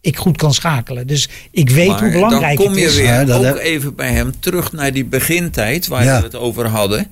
[0.00, 1.06] ik goed kan schakelen.
[1.06, 2.96] Dus ik weet Maar hoe belangrijk dan kom het je is.
[2.96, 6.18] weer Ja, ook heb- even bij hem terug naar die begintijd waar Ja.
[6.18, 7.06] we het over hadden.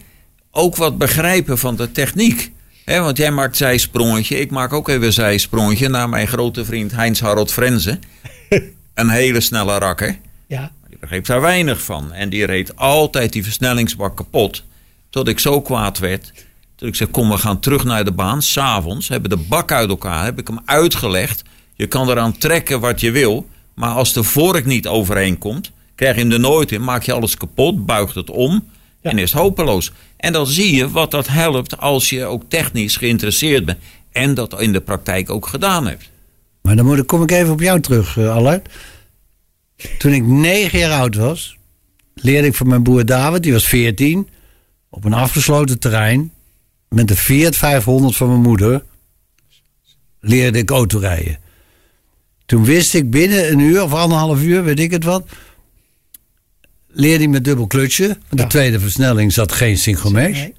[0.50, 2.50] Ook wat begrijpen van de techniek.
[2.84, 4.40] Hè, want jij maakt zijsprongetje.
[4.40, 7.98] Ik maak ook even zijsprongetje naar mijn grote vriend Heinz Harold Frenze.
[8.94, 10.18] een hele snelle rakker.
[10.46, 12.12] Ja, begreep daar weinig van.
[12.12, 14.62] En die reed altijd die versnellingsbak kapot.
[15.10, 16.32] Tot ik zo kwaad werd.
[16.76, 18.42] Dat ik zei, kom we gaan terug naar de baan.
[18.42, 20.24] S'avonds hebben de bak uit elkaar.
[20.24, 21.42] Heb ik hem uitgelegd.
[21.74, 23.48] Je kan eraan trekken wat je wil.
[23.74, 25.70] Maar als de vork niet overeen komt.
[25.94, 26.84] Krijg je hem er nooit in.
[26.84, 27.86] Maak je alles kapot.
[27.86, 28.64] Buigt het om.
[29.00, 29.10] Ja.
[29.10, 29.92] En is het hopeloos.
[30.16, 33.78] En dan zie je wat dat helpt als je ook technisch geïnteresseerd bent.
[34.12, 36.08] En dat in de praktijk ook gedaan hebt.
[36.62, 38.68] Maar dan moet, ik- kom ik even op jou terug, Allard.
[39.98, 41.56] Toen ik negen jaar oud was,
[42.14, 44.28] leerde ik van mijn broer David, die was 14,
[44.90, 46.32] op een afgesloten terrein,
[46.88, 48.84] met de Fiat 500 van mijn moeder,
[50.20, 51.38] leerde ik autorijden.
[52.46, 55.28] Toen wist ik binnen een uur of anderhalf uur, weet ik het wat,
[56.88, 58.06] leerde hij met dubbel klutje.
[58.06, 58.46] Want de Ja.
[58.46, 60.38] tweede versnelling zat geen synchromesh.
[60.38, 60.54] Nee.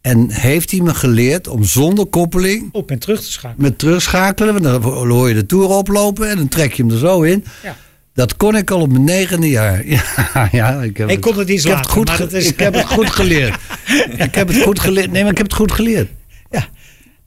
[0.00, 3.62] En heeft hij me geleerd om zonder koppeling op en terug te schakelen.
[3.62, 4.52] met terugschakelen.
[4.52, 7.44] Want dan hoor je de toer oplopen en dan trek je hem er zo in.
[7.62, 7.76] Ja.
[8.16, 9.86] Dat kon ik al op mijn negende jaar.
[10.34, 12.32] Ja, ja ik heb Ik kon het iets ik heb later, goed maar ge- dat
[12.32, 13.58] is- Ik heb het goed geleerd.
[14.26, 15.10] ik heb het goed geleerd.
[15.10, 16.08] Nee, maar ik heb het goed geleerd.
[16.50, 16.66] Ja.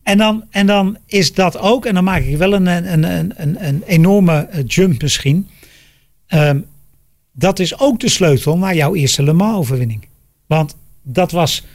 [0.04, 3.34] En dan, en dan is dat ook, en dan maak ik wel een, een, een,
[3.36, 5.48] een, een enorme eh, jump misschien.
[6.28, 6.60] Ehm,
[7.32, 10.08] dat is ook de sleutel naar jouw eerste Le Mans overwinning.
[10.48, 11.66] Want dat was,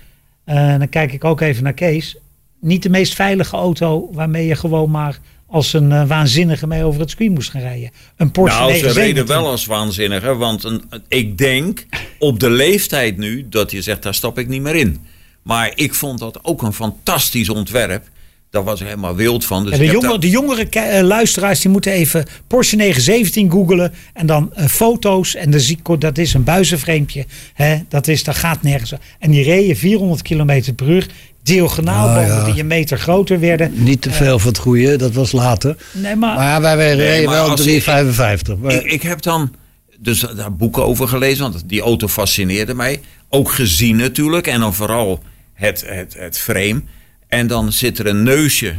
[0.45, 2.17] eh, dan kijk ik ook even naar Kees,
[2.61, 5.19] niet de meest veilige auto waarmee je gewoon maar
[5.55, 7.91] als een eh, waanzinnige mee over het circuit moest gaan rijden.
[8.17, 9.03] Een Porsche nou, ze 917.
[9.03, 10.35] reden wel als waanzinnige.
[10.35, 11.87] Want een, ik denk
[12.19, 15.07] op de leeftijd nu dat je zegt, daar stap ik niet meer in.
[15.43, 18.09] Maar ik vond dat ook een fantastisch ontwerp.
[18.51, 19.65] Daar was ik helemaal wild van.
[19.65, 23.93] Dus Ja, de, de jongere eh, luisteraars die moeten even Porsche 917 googelen.
[24.13, 25.35] En dan eh, foto's.
[25.35, 27.27] En dan zie ik, dat is een buizenfreempje.
[27.55, 28.93] Hè, dat, is, dat gaat nergens.
[29.19, 31.07] En die reden 400 km per uur.
[31.45, 32.53] Diagonaalbomen Ah, ja.
[32.53, 33.73] die een meter groter werden.
[33.83, 35.77] Niet te veel van het goede, dat was later.
[35.93, 38.57] Nee, maar, Maar wij wij reden maar wel als 355.
[38.57, 39.55] Maar, Ik, ik heb dan
[39.99, 43.01] dus daar boeken over gelezen, want die auto fascineerde mij.
[43.29, 45.23] Ook gezien natuurlijk, en dan vooral
[45.55, 46.83] het, het, het frame.
[47.29, 48.75] En dan zit er een neusje,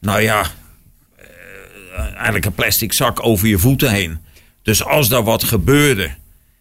[0.00, 0.42] nou ja,
[1.16, 4.18] eh, eigenlijk een plastic zak over je voeten heen.
[4.62, 6.10] Dus als daar wat gebeurde,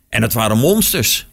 [0.09, 1.27] en het waren monsters.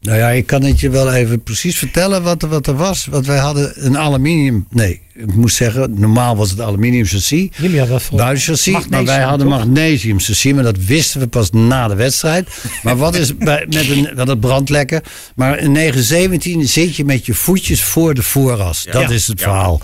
[0.00, 3.06] Nou ja, ik kan het je wel even precies vertellen wat er, wat er was.
[3.06, 4.66] Want wij hadden een aluminium...
[4.70, 7.48] Nee, ik moet zeggen, normaal was het aluminium chassis.
[7.56, 9.58] jullie hadden Buischassis, maar wij hadden toch?
[9.58, 12.48] magnesium chassis, maar dat wisten we pas na de wedstrijd.
[12.82, 15.02] Maar wat is bij, met een, dat het brandlekken?
[15.34, 18.84] Maar in 917 zit je met je voetjes voor de vooras.
[18.90, 19.08] Dat Ja.
[19.10, 19.44] is het Ja.
[19.46, 19.80] verhaal.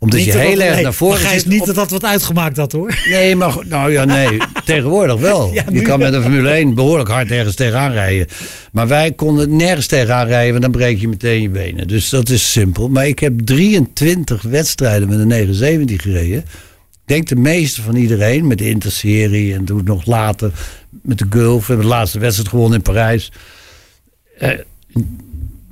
[0.00, 1.46] Omdat Niet je heel erg nee, naar voren maar zit.
[1.46, 2.98] niet op- dat dat wat uitgemaakt had hoor.
[3.10, 4.38] Nee, maar nou ja, nee.
[4.64, 5.52] tegenwoordig wel.
[5.52, 8.26] Ja, je kan met een Formule 1 behoorlijk hard ergens tegenaan rijden.
[8.72, 11.88] Maar wij konden nergens tegenaan rijden, want dan breek je meteen je benen.
[11.88, 12.88] Dus dat is simpel.
[12.88, 16.38] Maar ik heb 23 wedstrijden met een 917 gereden.
[16.92, 20.50] Ik denk de meeste van iedereen, met de Interserie en toen nog later
[21.02, 21.60] met de Gulf.
[21.60, 23.32] We hebben de laatste wedstrijd gewonnen in Parijs.
[24.38, 24.50] Eh,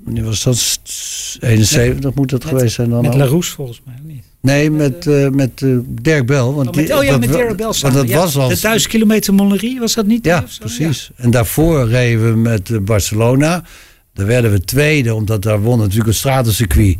[0.06, 0.56] wanneer was dat?
[0.56, 3.14] S- 71 moet dat geweest zijn dan Met?
[3.14, 4.24] Larousse volgens mij, niet?
[4.40, 6.54] Nee, met, eh, met eh, Dirk Bel.
[6.54, 8.16] Want Oh, met, die- oh ja, dat met Derek Bell want dat ja.
[8.18, 8.48] was al...
[8.48, 10.24] De 1000 kilometer Monnerie, was dat niet?
[10.24, 11.10] Ja, precies.
[11.16, 13.64] En daarvoor reden we met eh, Barcelona.
[14.14, 16.96] Daar werden we tweede, omdat daar won natuurlijk het stratencircuit.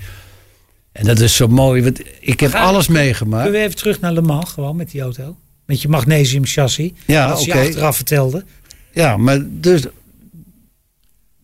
[0.93, 1.83] En dat is zo mooi.
[1.83, 3.51] Want ik heb alles Kunnen meegemaakt.
[3.51, 5.37] we even terug naar Le Mans, gewoon met die auto?
[5.67, 6.91] Met je magnesium chassis.
[7.07, 7.61] Ja, Als je oké.
[7.61, 8.45] achteraf vertelde.
[8.93, 9.83] Ja, maar dus...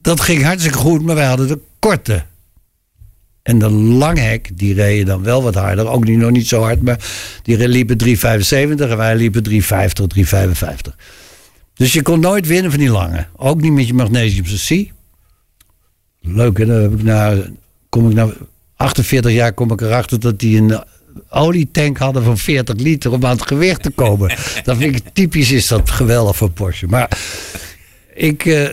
[0.03, 2.25] Dat ging hartstikke goed, maar wij hadden de korte.
[3.43, 5.89] En de langhek, die reden dan wel wat harder.
[5.89, 6.99] Ook niet, nog niet zo hard, maar
[7.43, 8.11] die liepen 3,75
[8.51, 10.95] en wij liepen 3,50, 3,55.
[11.75, 13.27] Dus je kon nooit winnen van die lange.
[13.37, 14.93] Ook niet met je magnesium C.
[16.21, 16.67] Leuk, hè?
[16.67, 17.37] Dan heb ik na,
[17.89, 18.33] kom ik na
[18.77, 20.83] 48 jaar kom ik erachter dat die een
[21.29, 24.29] olietank hadden van 40 liter om aan het gewicht te komen.
[24.65, 26.87] dat vind ik typisch is dat geweldig voor Porsche.
[26.87, 27.19] Maar
[28.15, 28.69] ik uh,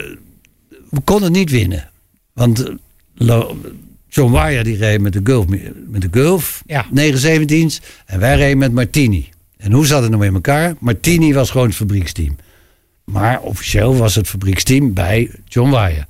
[0.90, 1.90] we konden niet winnen.
[2.34, 2.70] Want
[3.18, 3.44] uh,
[4.10, 5.46] John Wyer die reed met de Gulf,
[5.88, 6.86] met de Gulf Ja.
[6.86, 9.30] 917's en wij reden met Martini.
[9.58, 10.74] En hoe zat het nou in elkaar?
[10.80, 12.36] Martini was gewoon het fabrieksteam.
[13.04, 16.08] Maar officieel was het fabrieksteam bij John Wyer.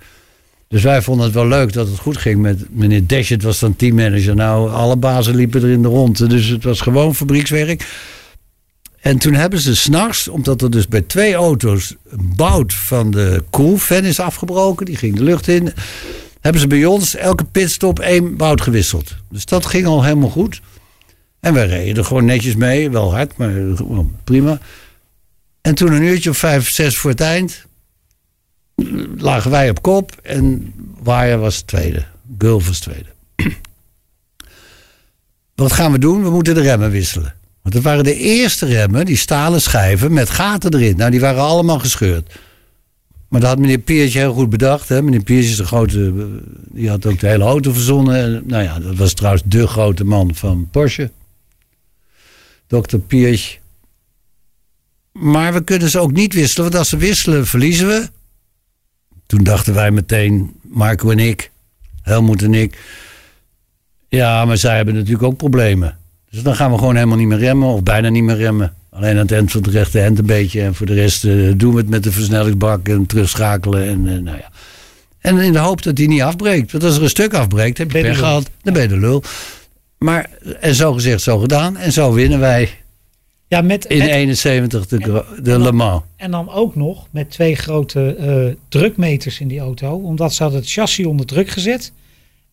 [0.67, 3.75] Dus wij vonden het wel leuk dat het goed ging met meneer Deschet was dan
[3.75, 4.35] teammanager.
[4.35, 6.27] Nou, alle bazen liepen er in de ronde.
[6.27, 7.85] Dus het was gewoon fabriekswerk.
[9.01, 13.43] En toen hebben ze s'nachts, omdat er dus bij twee auto's een bout van de
[13.49, 15.73] koelfan is afgebroken, die ging de lucht in,
[16.41, 19.15] hebben ze bij ons elke pitstop één bout gewisseld.
[19.29, 20.61] Dus dat ging al helemaal goed.
[21.39, 23.53] En wij reden er gewoon netjes mee, wel hard, maar
[24.23, 24.59] prima.
[25.61, 27.65] En toen een uurtje of vijf, zes voor het eind,
[29.17, 32.05] lagen wij op kop en Wire was tweede.
[32.37, 33.09] Gulf was tweede.
[35.55, 36.23] Wat gaan we doen?
[36.23, 37.38] We moeten de remmen wisselen.
[37.61, 40.97] Want dat waren de eerste remmen, die stalen schijven met gaten erin.
[40.97, 42.39] Nou, die waren allemaal gescheurd.
[43.27, 44.89] Maar dat had meneer Piertje heel goed bedacht.
[44.89, 45.01] Hè?
[45.01, 46.13] Meneer Piertje is de grote.
[46.69, 48.43] Die had ook de hele auto verzonnen.
[48.45, 51.11] Nou ja, dat was trouwens de grote man van Porsche.
[52.67, 52.97] Dr.
[52.97, 53.57] Piertje.
[55.11, 58.09] Maar we kunnen ze ook niet wisselen, want als ze wisselen, verliezen we.
[59.25, 61.51] Toen dachten wij meteen, Marco en ik,
[62.01, 62.77] Helmoet en ik.
[64.07, 65.98] Ja, maar zij hebben natuurlijk ook problemen.
[66.31, 68.73] Dus dan gaan we gewoon helemaal niet meer remmen, of bijna niet meer remmen.
[68.89, 70.61] Alleen aan het eind van de rechte hand een beetje.
[70.61, 73.87] En voor de rest uh, doen we het met de versnellingsbak en terugschakelen.
[73.87, 74.49] En, uh, nou ja.
[75.19, 76.71] en in de hoop dat die niet afbreekt.
[76.71, 78.49] Want als er een stuk afbreekt, heb je pech gehad.
[78.61, 79.23] Dan ben je de lul.
[79.97, 81.77] Maar, en zo gezegd, zo gedaan.
[81.77, 82.69] En zo winnen wij
[83.47, 86.01] ja, met, in met, 71 de, de, de Le Mans.
[86.15, 89.95] En dan ook nog met twee grote uh, drukmeters in die auto.
[89.95, 91.91] Omdat ze hadden het chassis onder druk gezet.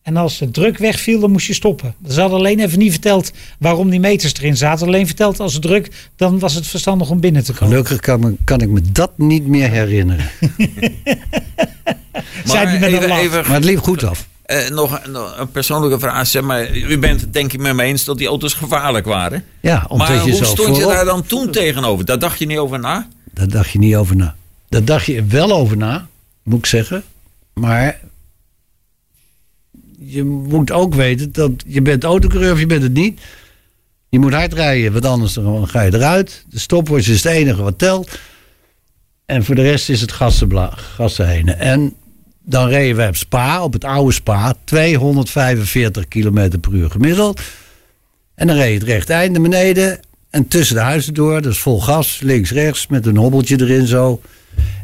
[0.07, 1.95] En als de druk wegviel, dan moest je stoppen.
[2.09, 4.87] Ze hadden alleen even niet verteld waarom die meters erin zaten.
[4.87, 7.67] Alleen verteld als de druk, dan was het verstandig om binnen te komen.
[7.67, 10.25] Gelukkig kan, me, kan ik me dat niet meer herinneren.
[12.47, 14.27] maar, met even, maar het liep goed af.
[14.45, 16.27] Uh, nog, nog, een persoonlijke vraag.
[16.27, 19.43] Zeg maar, u bent het denk ik met me eens dat die auto's gevaarlijk waren.
[19.59, 22.05] Ja, omdat maar je hoe stond je daar dan toen tegenover?
[22.05, 23.07] Daar dacht je niet over na?
[23.33, 24.35] Daar dacht je niet over na.
[24.69, 26.07] Daar dacht je wel over na,
[26.43, 27.03] moet ik zeggen.
[27.53, 27.99] Maar
[30.09, 33.21] je moet ook weten dat je bent autocoureur of je bent het niet.
[34.09, 36.45] Je moet hard rijden, want anders dan ga je eruit.
[36.49, 38.19] De stopwatch is het enige wat telt.
[39.25, 41.47] En voor de rest is het gassen heen.
[41.47, 41.93] En
[42.43, 47.41] dan reden we op Spa, op het oude Spa, 245 km per uur gemiddeld.
[48.35, 49.99] En dan reed het recht eind naar beneden.
[50.29, 54.21] En tussen de huizen door, dus vol gas, links, rechts, met een hobbeltje erin zo.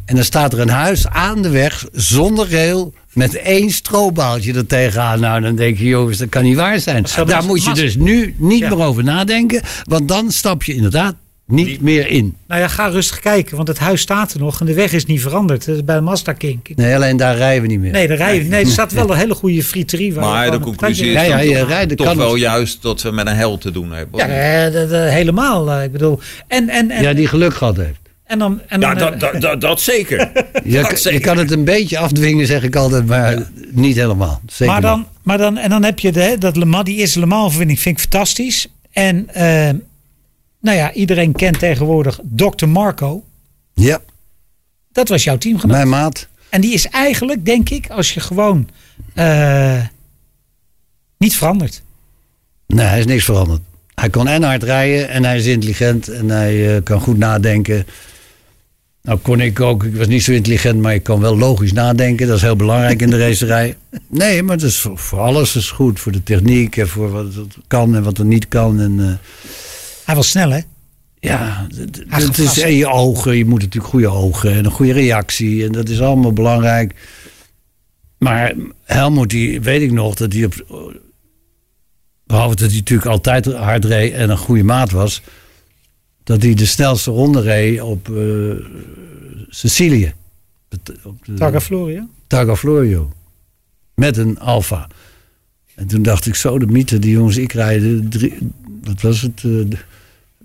[0.06, 4.66] En dan staat er een huis aan de weg, zonder rail, met één strobaaltje er
[4.66, 5.20] tegenaan.
[5.20, 7.06] Nou, dan denk je, jongens, dat kan niet waar zijn.
[7.26, 8.70] Daar moet je dus nu niet ja.
[8.70, 9.62] meer over nadenken.
[9.84, 12.36] Want dan stap je inderdaad niet, meer in.
[12.48, 15.06] Nou ja, ga rustig kijken, want het huis staat er nog en de weg is
[15.06, 15.66] niet veranderd.
[15.66, 16.60] Dat is bij de Mazda King.
[16.76, 17.92] Nee, alleen daar rijden we niet meer.
[17.92, 20.14] Nee, daar rijden, nee er staat wel een hele goede frieterie.
[20.14, 23.02] Waar maar de conclusie is ja, ja, je toch, rijden toch kan wel juist dat
[23.02, 24.20] we met een hel te doen hebben.
[24.20, 25.82] Ja, de, de, helemaal.
[25.82, 28.00] Ik bedoel, en, en, en, ja, die geluk gehad heeft.
[28.34, 30.18] En dan, en dan, ja, dat, dat, dat, dat zeker.
[30.64, 31.14] je, dat zeker.
[31.14, 33.48] je kan het een beetje afdwingen, zeg ik altijd, maar ja.
[33.72, 34.42] niet helemaal.
[34.46, 37.20] Zeker maar dan, maar dan, en dan heb je de, dat Le Mans, die eerste
[37.20, 38.68] Le Mans overwinning, vind ik fantastisch.
[38.92, 39.70] En uh,
[40.60, 42.68] nou ja, iedereen kent tegenwoordig Dr.
[42.68, 43.24] Marco.
[43.74, 44.00] Ja.
[44.92, 45.76] Dat was jouw teamgenoot.
[45.76, 46.28] Mijn maat.
[46.50, 48.70] En die is eigenlijk, denk ik, als je gewoon
[49.16, 49.82] uh,
[51.18, 51.82] niet veranderd.
[52.68, 53.62] Nee, hij is niks veranderd.
[53.96, 57.86] Hij kon en hard rijden en hij is intelligent en hij uh, kan goed nadenken.
[59.04, 62.28] Nou kon ik ook, ik was niet zo intelligent, maar ik kan wel logisch nadenken.
[62.28, 63.76] Dat is heel belangrijk in de racerij.
[64.08, 66.00] Nee, maar het is voor, voor alles is goed.
[66.00, 68.80] Voor de techniek en voor wat het kan en wat er niet kan.
[68.80, 69.14] En, uh,
[70.06, 70.60] hij was snel, hè?
[71.20, 71.68] Ja,
[72.08, 73.38] het is in je ogen.
[73.38, 75.66] Je moet natuurlijk goede ogen en een goede reactie.
[75.66, 76.94] En dat is allemaal belangrijk.
[78.18, 80.54] Maar Helmoet, die weet ik nog dat hij op.
[82.26, 85.22] Behalve dat hij natuurlijk altijd hard reed en een goede maat was.
[86.24, 88.56] Dat hij de snelste ronde reed op uh,
[89.50, 90.14] Sicilië.
[91.36, 92.08] Tagaflorio?
[92.28, 93.12] Tagaflorio.
[93.96, 94.88] Met een Alfa.
[95.76, 98.38] En toen dacht ik zo, de mythe, die jongens, ik rijd drie,
[98.84, 99.66] wat was het, uh,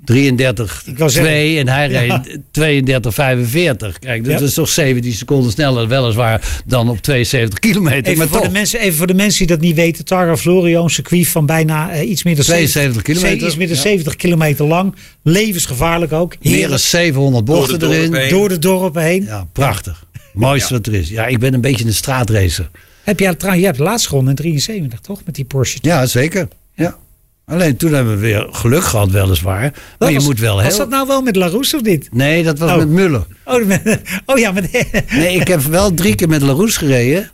[0.09, 2.01] 33 Ik wou 2 zeggen- en hij Ja.
[2.25, 3.99] reed 32 45.
[3.99, 4.47] Kijk, dat Ja.
[4.47, 8.05] is toch 17 seconden sneller weliswaar dan op 72 kilometer.
[8.13, 10.05] Even maar voor, de mensen, even voor de mensen die dat niet weten.
[10.05, 13.47] Targa Florio, een circuit van bijna eh, iets meer dan 72 kilometer.
[13.47, 13.83] Iets meer dan Ja.
[13.83, 14.95] 70 kilometer lang.
[15.23, 16.35] Levensgevaarlijk ook.
[16.43, 18.15] Meer dan 700 bochten Door erin.
[18.15, 18.29] heen.
[18.31, 19.25] Door de dorpen heen.
[19.25, 20.07] Ja, prachtig.
[20.33, 20.79] Mooiste Ja.
[20.79, 21.09] wat er is.
[21.09, 22.71] Ja, ik ben een beetje een straatracer.
[23.05, 25.21] Heb jij, je hebt de laatste gewonnen in 73, toch?
[25.25, 25.79] Met die Porsche.
[25.83, 26.49] Ja, zeker.
[26.75, 26.97] Ja.
[27.49, 29.73] Alleen toen hebben we weer geluk gehad, weliswaar.
[29.99, 30.77] Maar je was- moet wel Was heel...
[30.77, 32.09] dat nou wel met Larousse of niet?
[32.13, 32.77] Nee, dat was Oh.
[32.77, 33.27] met Muller.
[33.45, 34.71] Oh, met- oh ja, met...
[35.11, 37.31] Nee, ik heb wel drie keer met Larousse gereden.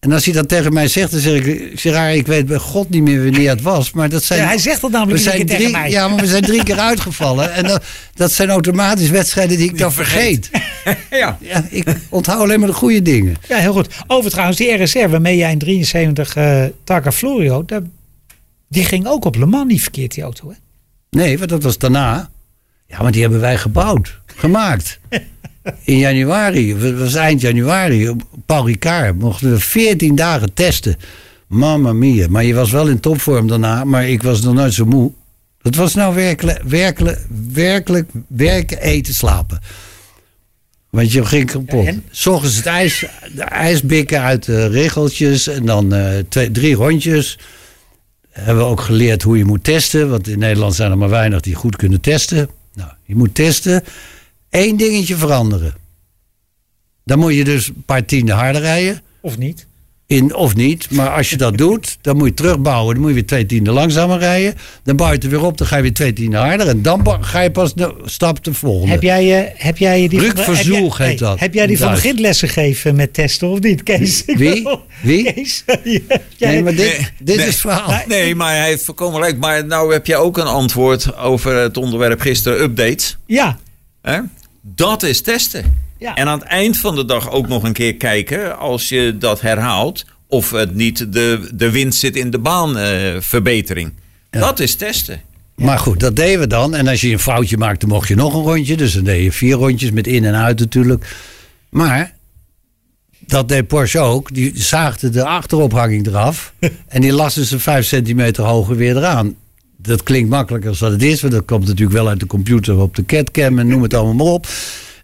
[0.00, 1.78] En als hij dat tegen mij zegt, dan zeg ik...
[1.80, 3.92] Zeg, "Ah, ik weet bij god niet meer wanneer het was.
[3.92, 4.40] Maar dat zijn...
[4.40, 5.90] Ja, hij zegt dat we namelijk iedere zijn keer drie, tegen mij.
[5.90, 7.52] Ja, maar we zijn drie keer uitgevallen.
[7.52, 10.50] En dat, dat zijn automatisch wedstrijden die ik dan vergeet.
[11.10, 11.38] Ja.
[11.40, 13.36] Ja, ik onthoud alleen maar de goede dingen.
[13.48, 13.88] Ja, heel goed.
[14.06, 17.80] Over trouwens, die RSR waarmee jij in 73 eh Targa Florio, daar,
[18.74, 20.48] die ging ook op Le Mans niet verkeerd, die auto.
[20.48, 20.54] Hè?
[21.10, 22.30] Nee, want dat was daarna.
[22.86, 24.98] Ja, maar die hebben wij gebouwd, gemaakt.
[25.84, 30.96] In januari, het was eind januari, op Paul Ricard mochten we 14 dagen testen.
[31.46, 32.28] Mamma mia.
[32.28, 35.12] Maar je was wel in topvorm daarna, maar ik was nog nooit zo moe.
[35.62, 39.60] Dat was nou werkelijk, werkelijk, werkelijk werken, eten, slapen.
[40.90, 41.84] Want je ging kapot.
[41.84, 42.04] Ja, en?
[42.10, 47.38] S ochtends het ijs, de ijsbikken uit de regeltjes en dan eh, twee, drie rondjes.
[48.34, 50.10] Hebben we ook geleerd hoe je moet testen.
[50.10, 52.48] Want in Nederland zijn er maar weinig die goed kunnen testen.
[52.74, 53.82] Nou, je moet testen.
[54.50, 55.74] Eén dingetje veranderen.
[57.04, 59.02] Dan moet je dus een paar tienden harder rijden.
[59.20, 59.66] Of niet?
[60.06, 60.90] In, of niet.
[60.90, 62.92] Maar als je dat doet, dan moet je terugbouwen.
[62.94, 64.54] Dan moet je weer twee tienden langzamer rijden.
[64.82, 65.58] Dan bouw je het er weer op.
[65.58, 66.68] Dan ga je weer twee tienden harder.
[66.68, 68.92] En dan ga je pas de stap de volgende.
[68.92, 71.40] Heb jij, eh, heb jij die Ruk van- verzoek heb jij- heet dat.
[71.40, 72.00] Heb jij die van Duits.
[72.02, 74.22] grindlessen gegeven met testen of niet, Kees?
[74.26, 74.68] Wie?
[75.02, 75.32] Wie?
[75.32, 76.02] Kees, jij-
[76.38, 77.46] Nee, maar dit, Nee, dit nee.
[77.46, 78.02] is het verhaal.
[78.08, 79.38] Nee, maar hij heeft voorkomen gelijk.
[79.38, 83.16] Maar nou heb je ook een antwoord over het onderwerp gisteren, updates.
[83.26, 83.58] Ja,
[84.02, 84.18] Hè?
[84.62, 85.78] Dat is testen.
[86.04, 86.14] Ja.
[86.14, 89.40] En aan het eind van de dag ook nog een keer kijken, als je dat
[89.40, 93.92] herhaalt, of het niet de, de winst zit in de baanverbetering.
[94.30, 95.20] Dat is testen.
[95.54, 96.74] Maar goed, dat deden we dan.
[96.74, 98.76] En als je een foutje maakte, mocht je nog een rondje.
[98.76, 101.16] Dus dan deed je vier rondjes met in en uit natuurlijk.
[101.68, 102.14] Maar
[103.18, 104.34] dat deed Porsche ook.
[104.34, 106.52] Die zaagde de achterophanging eraf.
[106.88, 109.34] en die lassen ze vijf centimeter hoger weer eraan.
[109.76, 111.20] Dat klinkt makkelijker als dat het is.
[111.20, 114.14] Want dat komt natuurlijk wel uit de computer op de catcam en noem het allemaal
[114.14, 114.46] maar op.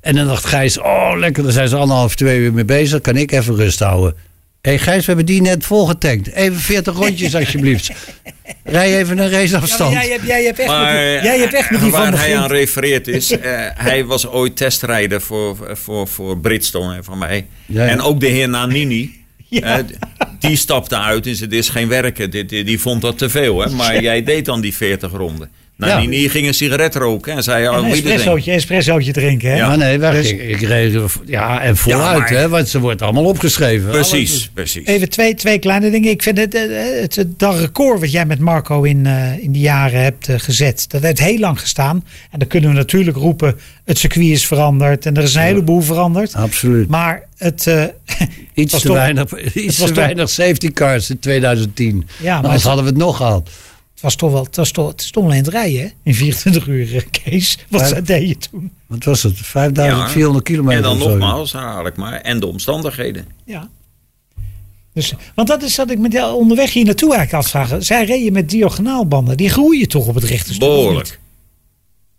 [0.01, 3.01] En dan dacht Gijs, oh lekker, daar zijn ze anderhalf, twee uur mee bezig.
[3.01, 4.15] Kan ik even rust houden.
[4.61, 6.33] Hé hey Gijs, we hebben die net volgetankt.
[6.33, 7.91] Even 40 rondjes alsjeblieft.
[8.65, 9.93] Rij even een Ja, maar raceafstand.
[9.93, 12.17] jij, hebt, jij hebt echt Maar met jij hebt echt met die van waar de
[12.17, 13.41] hij aan refereert is, eh,
[13.75, 17.47] hij was ooit testrijder voor, voor, voor Bridgestone en van mij.
[17.67, 17.91] Ja, ja.
[17.91, 19.11] En ook de heer Nanini.
[19.49, 19.79] Ja.
[19.79, 19.85] eh,
[20.39, 22.31] die stapte uit en zei, dit is geen werken.
[22.31, 23.61] Dit, die, die vond dat te veel.
[23.61, 23.71] Hè?
[23.71, 25.51] Maar jij deed dan die 40 ronden.
[25.89, 29.51] Nanini ging een sigaret roken en zei, oh, een espressootje, espressootje drinken.
[29.51, 29.57] Hè?
[29.57, 29.67] Ja.
[29.69, 30.69] Maar nee, Dus- ik, ik
[31.27, 33.91] ja, en voluit, maar- hè, want ze wordt allemaal opgeschreven.
[33.91, 34.87] Precies, precies.
[34.87, 36.11] Even twee, twee kleine dingen.
[36.11, 39.53] Ik vind het, eh, het, het, dat record wat jij met Marco in, eh, in
[39.53, 42.05] die jaren hebt eh, gezet, dat heeft heel lang gestaan.
[42.31, 45.81] En dan kunnen we natuurlijk roepen, het circuit is veranderd en er is een heleboel
[45.81, 46.35] veranderd.
[46.35, 46.89] Absoluut.
[46.89, 47.83] Maar het, eh,
[48.55, 52.07] Iets was te toch- weinig, iets was te weinig safety cars in 2010.
[52.21, 53.51] Ja, maar Anders het- hadden we het nog gehad.
[54.01, 55.89] Het was toch wel, het was toch, het is toch wel in het rijden, hè?
[56.03, 57.59] In 24 uur, eh, Kees.
[57.69, 58.01] Wat Ja.
[58.01, 58.73] deed je toen?
[58.87, 59.37] Wat was het?
[59.39, 62.21] 5400 kilometer En dan nogmaals, herhaal ik maar.
[62.21, 63.27] En de omstandigheden.
[63.45, 63.69] Ja.
[64.93, 67.85] Dus, want dat is wat ik met jou onderweg hier naartoe eigenlijk afvragen.
[67.85, 69.37] Zij reden met diagonaalbanden.
[69.37, 70.59] Die groeien toch op het rechte stuk?
[70.69, 71.19] Behoorlijk.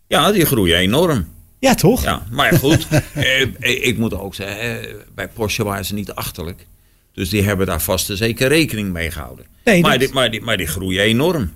[0.07, 1.27] Ja, die groeien enorm.
[1.59, 2.03] Ja, toch?
[2.03, 6.67] Ja, maar goed, eh, ik moet ook zeggen, eh, bij Porsche waren ze niet achterlijk.
[7.13, 9.45] Dus die hebben daar vast en zeker rekening mee gehouden.
[9.63, 11.51] Nee, maar, dat- die, maar, die, maar die groeien enorm.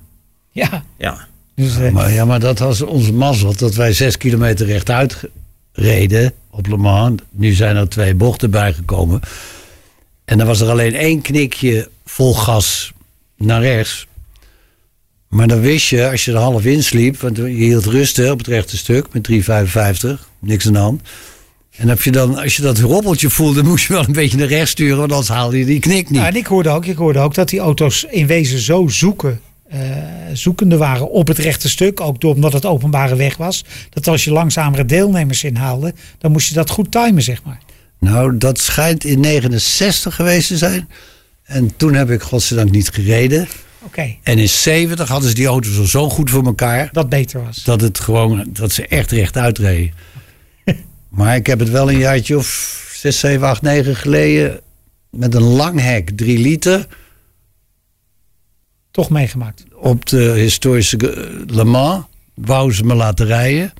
[0.55, 0.83] Ja.
[0.97, 1.27] Ja.
[1.55, 3.55] Dus, eh, Maar, ja, maar dat was onze mazzel.
[3.55, 5.23] Dat wij zes kilometer rechtuit
[5.71, 7.21] reden op Le Mans.
[7.31, 9.19] Nu zijn er twee bochten bijgekomen.
[10.25, 12.93] En dan was er alleen één knikje vol gas
[13.37, 14.07] naar rechts.
[15.27, 17.19] Maar dan wist je, als je er half in sliep...
[17.19, 20.27] want je hield rusten op het rechte stuk met 3,55.
[20.39, 21.01] Niks aan de hand.
[21.71, 23.63] En heb je dan, als je dat robbeltje voelde...
[23.69, 24.97] moest je wel een beetje naar rechts sturen...
[24.97, 26.19] want anders haalde je die knik niet.
[26.19, 29.41] nou, en ik hoorde, ook, ik hoorde ook dat die auto's in wezen zo zoeken,
[30.33, 32.01] zoekende waren op het rechte stuk.
[32.01, 33.63] Ook door, omdat het openbare weg was.
[33.89, 37.59] Dat als je langzamere deelnemers inhaalde, dan moest je dat goed timen, zeg maar.
[37.99, 40.89] Nou, dat schijnt in 69 geweest te zijn.
[41.43, 43.47] En toen heb ik godzijdank niet gereden.
[43.85, 46.89] Oké, En in 70 hadden ze die auto's al zo goed voor elkaar...
[46.91, 47.63] dat beter was.
[47.63, 49.93] dat, het gewoon, dat ze echt rechtuit reden.
[51.09, 54.59] maar ik heb het wel een jaartje of 6, 7, 8, 9 geleden...
[55.09, 56.87] met een lang hek, 3 liter...
[58.95, 59.63] Toch meegemaakt.
[59.73, 62.03] op de historische eh, Le Mans.
[62.33, 63.73] wou ze me laten rijden.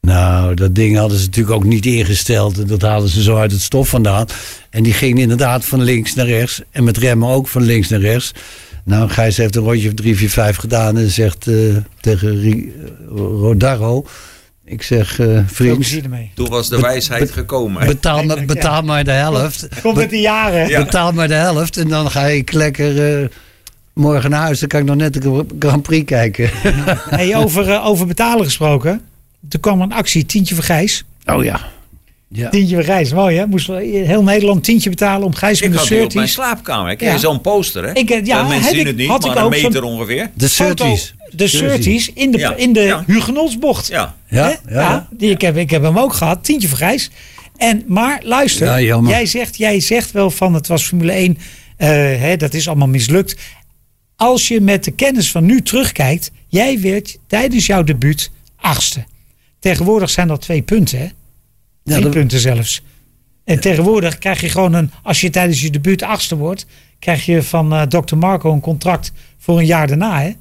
[0.00, 2.58] Nou, dat ding hadden ze natuurlijk ook niet ingesteld.
[2.58, 4.26] En dat haalden ze zo uit het stof vandaan.
[4.70, 6.60] En die ging inderdaad van links naar rechts.
[6.70, 8.32] En met remmen ook van links naar rechts.
[8.84, 10.98] Nou, Gijs heeft een rondje of 3, 4, 5 gedaan.
[10.98, 11.54] En zegt eh,
[12.00, 12.60] tegen eh,
[13.16, 14.06] Rodarro...
[14.66, 16.34] Ik zeg, eh Veel vriend.
[16.34, 17.82] Toen was de wijsheid be- gekomen.
[17.82, 17.86] hè?
[17.88, 19.68] betaal, me, betaal maar de helft.
[19.82, 20.68] Komt met de jaren.
[20.68, 20.84] Ja.
[20.84, 21.76] Betaal maar de helft.
[21.76, 23.28] En dan ga ik lekker eh,
[23.94, 24.58] morgen naar huis.
[24.60, 26.50] Dan kan ik nog net de Grand Prix kijken.
[27.10, 29.00] Hey, over, eh, over betalen gesproken.
[29.50, 31.04] Er kwam een actie, tientje voor Gijs.
[31.26, 31.60] Oh ja.
[32.28, 32.48] ja.
[32.48, 33.46] Tientje voor Gijs, mooi hè?
[33.46, 36.34] Moest heel Nederland tientje betalen om Gijs Ik met had de die op mijn 30's.
[36.34, 36.90] slaapkamer.
[36.90, 37.16] Ik Ja.
[37.18, 37.92] zo'n poster, hè?
[37.92, 39.54] Ik, eh, ja, Ja, mensen heb zien ik- het niet, had ik maar een ook
[39.54, 40.30] zo'n meter ongeveer.
[40.34, 41.14] De foto, Surtees.
[41.30, 42.54] De 30's in de, Ja.
[42.54, 43.02] in de Ja.
[43.06, 43.86] Hugenottsbocht.
[43.88, 44.14] Ja.
[44.28, 45.08] Ja, ja, ja.
[45.10, 47.10] die, Ik, heb, ik heb hem ook gehad, tientje voor Gijs.
[47.56, 51.38] En, maar luister, jij, zegt, jij zegt wel van het was Formule 1,
[51.76, 51.88] eh,
[52.20, 53.36] hè, dat is allemaal mislukt.
[54.16, 59.04] Als je met de kennis van nu terugkijkt, jij werd tijdens jouw debuut achtste.
[59.58, 61.08] Tegenwoordig zijn dat twee punten, hè?
[61.84, 62.82] Drie dat- punten zelfs.
[63.44, 66.66] En tegenwoordig krijg je gewoon een, als je tijdens je debuut achtste wordt,
[66.98, 68.16] krijg je van eh Dr.
[68.16, 70.32] Marco een contract voor een jaar daarna, hè?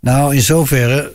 [0.00, 1.12] Nou, in zoverre.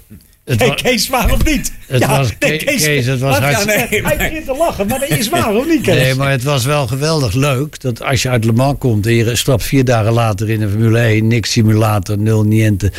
[0.48, 1.72] Het Kees, waar of niet?
[1.88, 5.30] Het was- Ke- Kees, het was hartstikke- ja, Hij begint te lachen, maar dat is
[5.30, 5.95] waar of niet, Kees?
[5.95, 9.14] Nee, maar het was wel geweldig leuk dat als je uit Le Mans komt en
[9.14, 12.91] je stapt vier dagen later in de Formule 1, niks simulator, nul niente.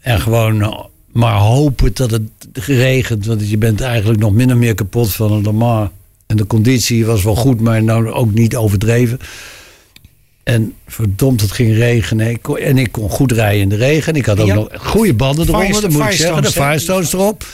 [0.00, 0.78] En gewoon eh,
[1.12, 2.22] maar hopen dat het
[2.52, 5.88] regent, want je bent eigenlijk nog min of meer kapot van een Le Mans.
[6.26, 9.18] En de conditie was wel goed, maar nou ook niet overdreven.
[10.46, 12.30] En verdomd, het ging regenen.
[12.30, 14.14] Ik kon- en ik kon goed rijden in de regen.
[14.14, 14.54] Ik had ook Ja.
[14.54, 16.42] nog goede banden eronder, moet ik zeggen.
[16.42, 17.46] De Firestones, erop.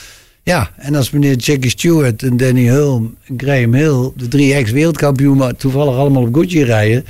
[0.43, 5.37] Ja, en als meneer Jackie Stewart en Danny Hulm en Graham Hill, de drie ex-wereldkampioen,
[5.37, 7.05] maar toevallig allemaal op Gucci rijden,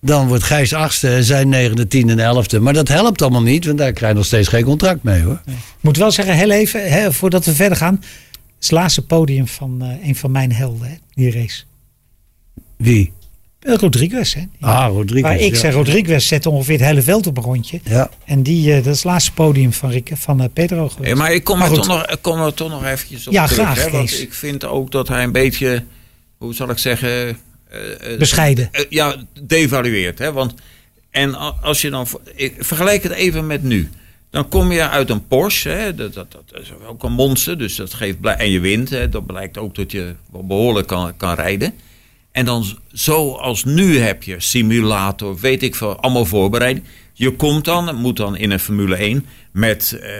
[0.00, 2.60] dan wordt Gijs achtste en zij negende, tiende en elfde.
[2.60, 5.40] Maar dat helpt allemaal niet, want daar krijg je nog steeds geen contract mee hoor.
[5.46, 8.02] Ik moet wel zeggen, heel even, hè, voordat we verder gaan.
[8.60, 11.62] Het laatste podium van eh, een van mijn helden, hè, die race.
[12.76, 13.12] Wie?
[13.64, 14.42] Eh, Rodriguez, hè.
[14.60, 15.22] Ah, Rodriguez.
[15.22, 15.58] Waar ik ja.
[15.60, 17.80] zeg, Rodriguez zette ongeveer het hele veld op een rondje.
[17.84, 18.10] Ja.
[18.24, 21.06] En die, eh, dat is het laatste podium van, Rick, van eh, Pedro geweest.
[21.10, 23.32] Hey, maar ik kom, Maar er toch nog, ik kom er toch nog eventjes op
[23.32, 23.64] Ja, terug.
[23.64, 25.84] graag, hè, want ik vind ook dat hij een beetje,
[26.38, 27.10] hoe zal ik zeggen...
[27.68, 28.70] eh, eh, Bescheiden.
[28.88, 30.18] ja, devalueert.
[30.18, 30.32] Hè?
[30.32, 30.54] Want,
[31.10, 32.06] en als je dan...
[32.34, 33.90] Ik vergelijk het even met nu.
[34.30, 35.68] Dan kom je uit een Porsche.
[35.68, 35.94] Hè?
[35.94, 37.58] Dat, dat, dat is ook een monster.
[37.58, 38.90] Dus dat geeft blij- en je wint.
[38.90, 39.08] Hè?
[39.08, 41.74] Dat blijkt ook dat je wel behoorlijk kan, kan rijden.
[42.34, 46.80] En dan zoals nu heb je simulator, weet ik veel, allemaal voorbereid.
[47.12, 50.10] Je komt dan, moet dan in een Formule 1 met eh,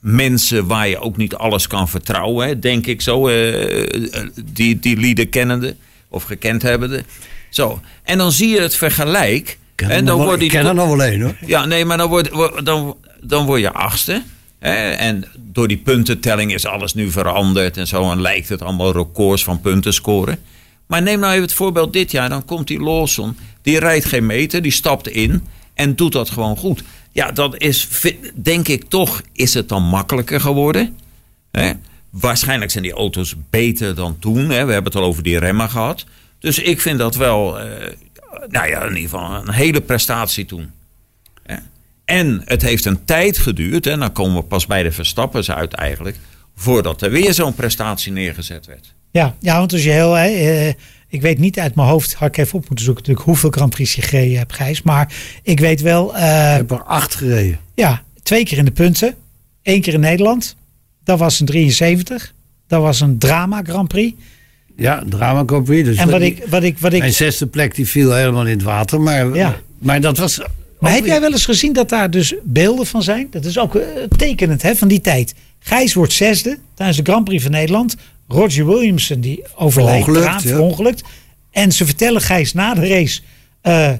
[0.00, 3.28] mensen waar je ook niet alles kan vertrouwen, hè, denk ik zo.
[3.28, 3.82] eh,
[4.14, 5.76] eh, die, die lieden kennende
[6.08, 7.04] of gekend hebbende.
[7.50, 7.80] Zo.
[8.02, 9.58] En dan zie je het vergelijk.
[9.74, 11.36] Er en dan wel- wordt ik ken er nog wel één hoor.
[11.46, 14.22] ja, nee, maar dan word, word- dan, dan word je achtste.
[14.58, 14.90] Hè?
[14.90, 18.10] En door die puntentelling is alles nu veranderd en zo.
[18.10, 20.38] En lijkt het allemaal records van punten scoren.
[20.86, 22.28] Maar neem nou even het voorbeeld dit jaar.
[22.28, 23.36] Dan komt die Lawson.
[23.62, 24.62] Die rijdt geen meter.
[24.62, 25.46] Die stapt in.
[25.74, 26.82] En doet dat gewoon goed.
[27.12, 27.88] Ja, dat is,
[28.34, 30.98] denk ik toch, is het dan makkelijker geworden.
[31.50, 31.72] Hè?
[32.10, 34.50] Waarschijnlijk zijn die auto's beter dan toen.
[34.50, 34.64] Hè?
[34.64, 36.04] We hebben het al over die remmen gehad.
[36.38, 37.92] Dus ik vind dat wel, eh,
[38.48, 40.70] nou ja, in ieder geval een hele prestatie toen.
[41.42, 41.56] Hè?
[42.04, 45.72] En het heeft een tijd geduurd, en dan komen we pas bij de Verstappers uit
[45.72, 46.16] eigenlijk,
[46.56, 48.94] voordat er weer zo'n prestatie neergezet werd.
[49.12, 50.12] Ja, ja, want als je heel.
[50.12, 50.68] Hè, eh,
[51.08, 53.70] ik weet niet uit mijn hoofd, had ik even op moeten zoeken, natuurlijk hoeveel Grand
[53.70, 54.82] Prix je gereden hebt, Gijs.
[54.82, 57.58] Maar ik weet wel, eh, Ik heb er acht gereden.
[57.74, 59.14] ja, twee keer in de punten.
[59.62, 60.56] één keer in Nederland.
[61.04, 62.32] Dat was een 73.
[62.68, 64.14] Dat was een drama Grand Prix.
[64.76, 65.84] Ja, drama Grand Prix.
[65.88, 68.52] Dus En wat ik, wat ik, wat ik, Mijn zesde plek die viel helemaal in
[68.52, 69.00] het water.
[69.00, 69.56] Maar, Ja.
[69.78, 70.40] maar dat was...
[70.80, 73.26] Maar heb jij wel eens gezien dat daar dus beelden van zijn?
[73.30, 73.86] Dat is ook eh,
[74.16, 75.34] tekenend hè, van die tijd.
[75.58, 77.96] Gijs wordt zesde tijdens de Grand Prix van Nederland.
[78.32, 80.54] Roger Williamson die overlijdt, Verongelukt, eraan, ja.
[80.54, 81.02] verongelukt.
[81.50, 83.20] En ze vertellen Gijs na de race,
[83.60, 83.92] eh,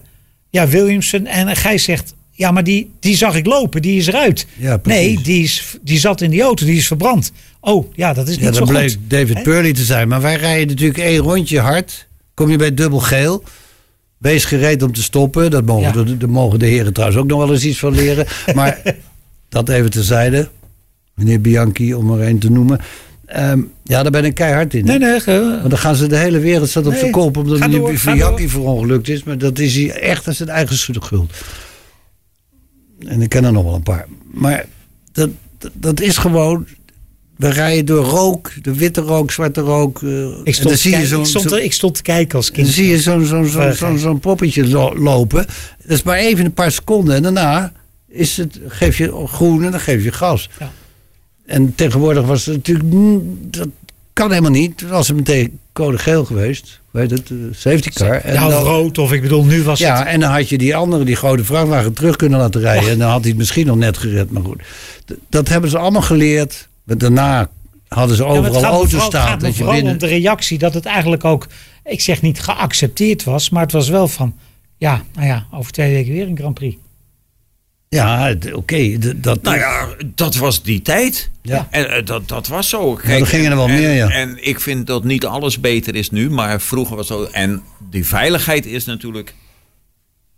[0.51, 1.27] ja Williamson.
[1.27, 4.47] En Gijs zegt, ja maar die, die zag ik lopen, die is eruit.
[4.57, 7.33] Ja, nee, die, is, die zat in die auto, die is verbrand.
[7.61, 8.79] Oh ja, dat is Ja, niet zo dat goed.
[8.79, 9.43] bleek David?
[9.43, 10.09] Purley te zijn.
[10.09, 12.07] Maar wij rijden natuurlijk één rondje hard.
[12.35, 13.45] Kom je bij dubbel geel.
[14.19, 15.51] Wees gereed om te stoppen.
[15.51, 16.05] Dat mogen, Ja.
[16.05, 18.27] de, daar mogen de heren trouwens ook nog wel eens iets van leren.
[18.55, 18.83] Maar
[19.49, 20.49] dat even terzijde.
[21.15, 22.81] Meneer Bianchi, om er een te noemen.
[23.33, 24.85] Ehm, ja, daar ben ik keihard in.
[24.85, 27.37] Nee, nee, ge- Want dan gaan ze de hele wereld staat op Nee, zijn kop
[27.37, 27.79] omdat Bianchi
[28.19, 28.49] door.
[28.49, 29.23] verongelukt is.
[29.23, 31.33] Maar dat is hij echt aan zijn eigen schuld.
[33.07, 34.07] En ik ken er nog wel een paar.
[34.33, 34.65] Maar
[35.13, 36.67] dat, dat, dat is gewoon.
[37.37, 40.03] We rijden door rook, de witte rook, zwarte rook.
[40.03, 42.67] eh, ik, stond zie je ik, stond zo, er- ik stond te kijken als kind.
[42.67, 45.47] dan zie je zo'n zo'n zo'n zo'n zo'n poppetje lo- lopen.
[45.83, 47.15] Dat is maar even een paar seconden.
[47.15, 47.73] En daarna
[48.09, 50.49] is het, geef je groen en dan geef je gas.
[51.47, 52.89] En tegenwoordig was het natuurlijk...
[53.53, 53.69] Dat
[54.13, 54.79] kan helemaal niet.
[54.79, 56.81] Toen was het meteen code geel geweest.
[56.91, 58.15] Weet het, eh, safety car.
[58.15, 60.07] En Ja, dan- rood, of ik bedoel, nu was ja, het...
[60.07, 62.91] en dan had je die andere, die grote vrachtwagen, terug kunnen laten rijden.
[62.91, 64.31] En dan had hij het misschien nog net gered.
[64.31, 64.63] Maar goed,
[65.29, 66.69] dat hebben ze allemaal geleerd.
[66.85, 67.51] Maar daarna
[67.89, 69.27] hadden ze Ja, overal auto's vooral- het staan.
[69.29, 69.93] gaat Dat je vooral binnen...
[69.93, 71.47] om de reactie dat het eigenlijk ook,
[71.85, 74.35] ik zeg niet geaccepteerd was, maar het was wel van,
[74.77, 76.77] ja, nou ja, over twee weken weer een Grand Prix.
[77.93, 78.99] Ja, oké.
[79.17, 81.31] dat, Nou ja, dat was die tijd.
[81.43, 81.69] Ja.
[81.71, 82.99] En eh, dat, dat was zo.
[83.05, 84.09] er gingen er wel en, meer, ja.
[84.09, 87.25] En ik vind dat niet alles beter is nu, maar vroeger was zo.
[87.25, 89.35] En die veiligheid is natuurlijk.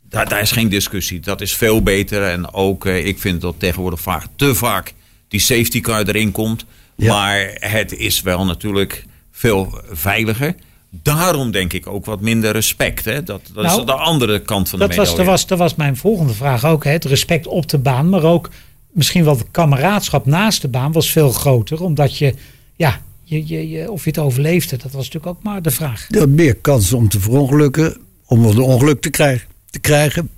[0.09, 1.21] Daar, daar is geen discussie.
[1.21, 2.23] Dat is veel beter.
[2.23, 4.93] En ook, eh, ik vind dat tegenwoordig vaak, te vaak
[5.29, 6.65] die safety car erin komt.
[6.97, 7.15] Ja.
[7.15, 10.55] Maar het is wel natuurlijk veel veiliger.
[11.03, 13.05] Daarom denk ik ook wat minder respect.
[13.05, 13.23] Hè?
[13.23, 15.25] Dat, dat Nou, is de andere kant van de Dat was, medaille.
[15.31, 18.23] dat, was, dat was mijn volgende vraag ook, hè, het respect op de baan, maar
[18.23, 18.51] ook
[18.93, 22.35] misschien wel het kameraadschap naast de baan was veel groter, omdat je,
[22.77, 26.07] ja, je, je, je, of je het overleefde, dat was natuurlijk ook maar de vraag.
[26.09, 30.31] Je had meer kansen om te verongelukken, om een ongeluk te krijgen, te krijgen.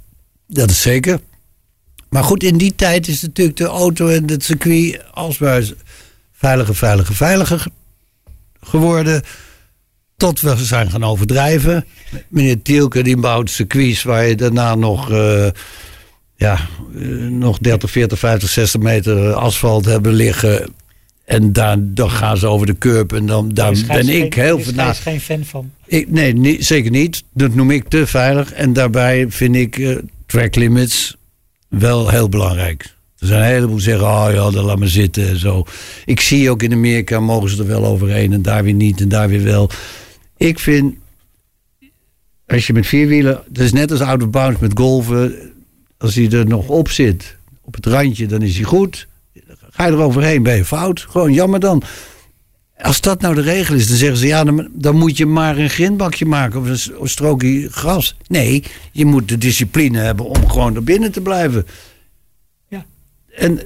[0.46, 1.20] Dat is zeker.
[2.08, 5.62] Maar goed, in die tijd is natuurlijk de auto en het circuit alsmaar
[6.32, 7.70] veiliger, veiliger, veiliger ge-
[8.60, 9.22] geworden.
[10.16, 11.84] Tot we zijn gaan overdrijven.
[12.28, 15.46] Meneer Tielke die bouwt circuits waar je daarna nog, eh,
[16.36, 16.58] ja,
[17.00, 20.70] eh, nog 30, 40, 50, 60 meter asfalt hebben liggen.
[21.24, 24.60] En daar, dan gaan ze over de curb en dan, daar ben ik geen- heel
[24.74, 25.70] daar is geen fan van.
[25.86, 27.22] ik, nee, niet, zeker niet.
[27.34, 28.52] Dat noem ik te veilig.
[28.52, 29.96] En daarbij vind ik eh,
[30.26, 31.16] track limits
[31.68, 32.94] wel heel belangrijk.
[33.18, 35.64] Er zijn een heleboel die zeggen, oh ja, dan laat maar zitten en zo.
[36.04, 39.08] Ik zie ook in Amerika, mogen ze er wel overheen en daar weer niet en
[39.08, 39.70] daar weer wel.
[40.36, 40.94] Ik vind,
[42.46, 45.34] als je met vierwielen, dat is net als out of bounds met golven.
[45.98, 49.06] Als hij er nog op zit, op het randje, dan is hij goed.
[49.70, 51.00] Ga je er overheen, ben je fout.
[51.00, 51.82] Gewoon jammer dan.
[52.76, 55.70] Als dat nou de regel is, dan zeggen ze ja, dan, moet je maar een
[55.70, 56.68] grindbakje maken of
[57.00, 58.16] een strookje gras.
[58.26, 58.62] Nee,
[58.92, 61.66] je moet de discipline hebben om gewoon er binnen te blijven.
[63.38, 63.42] Ja.
[63.46, 63.60] En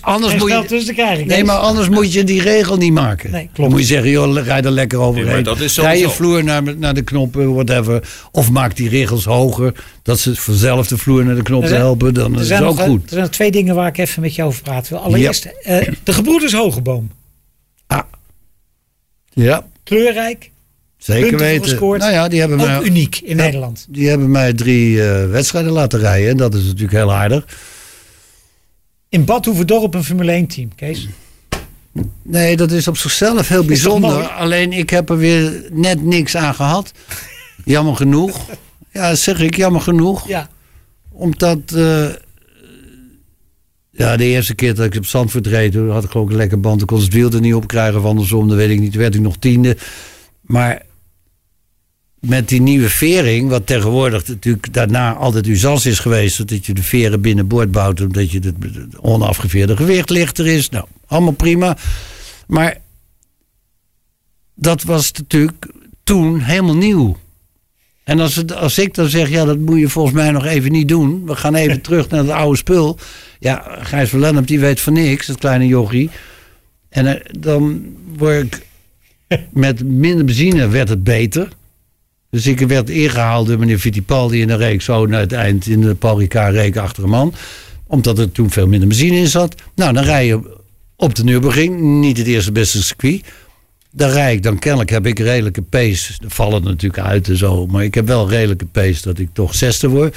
[0.00, 1.26] Anders moet je- tussen krijgen.
[1.26, 3.30] Nee, maar anders moet je die regel niet maken.
[3.30, 3.56] Nee, klopt.
[3.56, 5.24] Dan moet je zeggen, joh, rij er lekker overheen.
[5.24, 8.08] Nee, maar dat is Rij je vloer naar, naar de knoppen, whatever.
[8.32, 12.14] Of maak die regels hoger, dat ze vanzelf de vloer naar de knop helpen.
[12.14, 13.02] Dan Er is het ook nog, goed.
[13.10, 15.02] er zijn twee dingen waar ik even met je over praten wil.
[15.02, 17.10] Allereerst, eh, de gebroeders Hogeboom.
[17.86, 18.00] Ah.
[19.32, 20.50] Ja, Kleurrijk,
[20.98, 21.62] zeker weten.
[21.68, 22.00] gescoord.
[22.00, 22.82] Nou ja, die hebben ook mij...
[22.82, 23.42] uniek in Ja.
[23.42, 23.86] Nederland.
[23.88, 26.30] Die hebben mij drie eh, wedstrijden laten rijden.
[26.30, 27.44] En dat is natuurlijk heel aardig.
[29.10, 31.08] In Badhoevedorp een Formule 1 team, Kees.
[32.22, 34.28] Nee, dat is op zichzelf heel bijzonder.
[34.28, 36.92] Alleen ik heb er weer net niks aan gehad.
[37.64, 38.38] Jammer genoeg.
[38.92, 40.28] Ja, zeg ik, jammer genoeg.
[40.28, 40.48] Ja.
[41.10, 41.58] Omdat...
[41.72, 42.08] eh,
[43.90, 45.74] ja, de eerste keer dat ik op Zandvoort reed...
[45.74, 46.80] had ik gewoon een lekker band.
[46.80, 47.98] Ik kon het wiel er niet op krijgen.
[47.98, 48.92] Of andersom, dat weet ik niet.
[48.92, 49.76] Toen werd ik nog tiende.
[50.40, 50.82] Maar
[52.20, 53.48] met die nieuwe vering...
[53.48, 56.48] wat tegenwoordig natuurlijk daarna altijd usans is geweest...
[56.48, 58.00] dat je de veren binnenboord bouwt...
[58.00, 58.54] omdat je het
[58.98, 60.68] onafgeveerde gewicht lichter is.
[60.68, 61.76] Nou, allemaal prima.
[62.46, 62.76] Maar
[64.54, 65.66] dat was natuurlijk
[66.04, 67.16] toen helemaal nieuw.
[68.04, 70.72] En als, het, als ik dan zeg, ja, dat moet je volgens mij nog even
[70.72, 71.26] niet doen.
[71.26, 72.98] We gaan even terug naar het oude spul.
[73.38, 76.10] Ja, Gijs van Lennep, die weet van niks, dat kleine jochie.
[76.88, 78.68] En eh, dan word ik...
[79.50, 81.48] Met minder benzine werd het beter.
[82.30, 84.42] Dus ik werd ingehaald door meneer Fittipaldi...
[84.42, 87.02] en dan reed ik zo naar het eind in de Paul Ricard reed ik achter
[87.02, 87.34] een man.
[87.86, 89.54] Omdat er toen veel minder benzine in zat.
[89.74, 90.58] Nou, dan rij je
[90.96, 91.80] op de Nürburgring.
[91.80, 93.24] Niet het eerste beste circuit.
[93.92, 96.12] Daar rijd ik dan kennelijk heb ik redelijke pace.
[96.22, 97.66] Er vallen natuurlijk uit en zo.
[97.66, 100.16] Maar ik heb wel redelijke pace dat ik toch zesde word.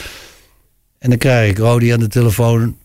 [0.99, 2.75] En dan krijg ik Rodi aan de telefoon.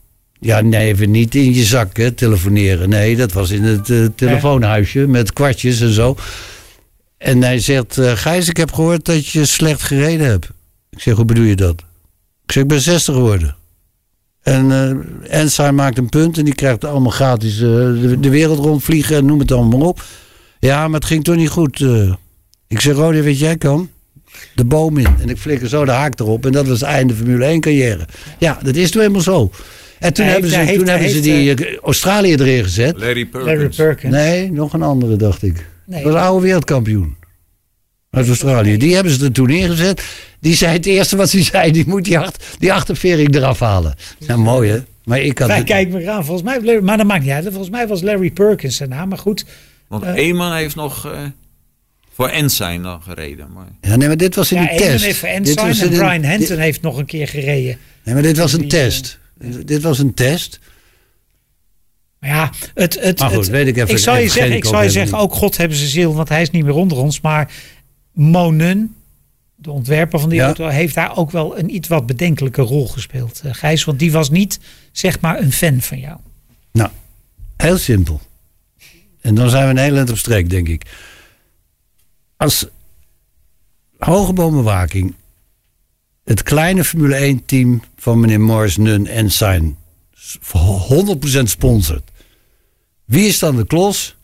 [0.41, 2.89] Ja, nee, even niet in je zak hè, telefoneren.
[2.89, 6.17] Nee, dat was in het eh, telefoonhuisje met kwartjes en zo.
[7.19, 10.49] En hij zegt, eh, Gijs, ik heb gehoord dat je slecht gereden hebt.
[10.91, 11.75] Ik zeg, hoe bedoel je dat?
[12.45, 13.57] Ik zeg, ik ben 60 geworden.
[14.43, 18.59] En eh Ensign maakt een punt en die krijgt allemaal gratis eh, de, de wereld
[18.59, 20.03] rondvliegen en noem het allemaal maar op.
[20.59, 21.81] Ja, maar het ging toch niet goed.
[21.81, 22.13] eh.
[22.69, 23.91] Ik zeg, Rodi, weet jij kan?
[24.55, 25.07] De boom in.
[25.21, 26.47] En ik flikker zo de haak erop.
[26.47, 28.07] En dat was het einde Formule 1 carrière.
[28.39, 29.51] Ja, dat is toen helemaal zo.
[29.99, 32.99] En toen Hij hebben heeft- ze, toen heeft- hebben ze die Australië erin gezet.
[32.99, 33.53] Larry Perkins.
[33.57, 34.13] Larry Perkins.
[34.15, 35.67] Nee, nog een andere, dacht ik.
[35.89, 36.03] Nee.
[36.03, 37.17] Dat was een oude wereldkampioen.
[38.11, 38.77] Uit Australië.
[38.77, 40.03] Die hebben ze er toen ingezet.
[40.41, 43.95] Die zei het eerste wat ze zei, die moet die, acht, die achtervering eraf halen.
[44.27, 44.79] Nou, mooi hè.
[45.05, 45.49] Maar ik had...
[45.49, 47.45] Wij kijken me aan, volgens mij, Larry- maar dat maakt niet uit.
[47.45, 49.45] Volgens mij was Larry Perkins zijn naam, maar goed.
[49.89, 50.15] Want Eh.
[50.15, 51.21] Eamon heeft nog eh,
[52.15, 53.53] voor Ensign dan gereden.
[53.53, 55.05] Maar Ja, nee, maar dit was in Ja, die test.
[55.05, 57.79] heeft voor Dit Ensign was en Brian dit- Henton heeft nog een keer gereden.
[58.05, 59.19] Nee, maar dit was een Die, test.
[59.65, 60.59] Dit was een test.
[62.21, 64.65] Maar ja, het, het, Maar goed, het- weet ik even- ik zou je zeggen, ik
[64.65, 66.99] zou je ook zeggen, ook God hebben ze ziel, want hij is niet meer onder
[66.99, 67.21] ons.
[67.21, 67.53] Maar
[68.13, 68.95] Monen,
[69.55, 70.45] de ontwerper van die Ja.
[70.45, 73.41] auto, heeft daar ook wel een iets wat bedenkelijke rol gespeeld.
[73.45, 74.59] eh, Gijs, want die was niet,
[74.93, 76.19] zeg maar, een fan van jou.
[76.73, 76.91] Nou,
[77.57, 78.21] heel simpel.
[79.21, 80.83] En dan zijn we een heel eind op streek, denk ik.
[82.37, 82.67] Als
[83.99, 85.15] Hogeboombewaking
[86.25, 89.77] het kleine Formule 1 team van meneer Morris Nun en zijn
[91.39, 92.11] 100% sponsort.
[93.05, 94.17] Wie is dan de klos?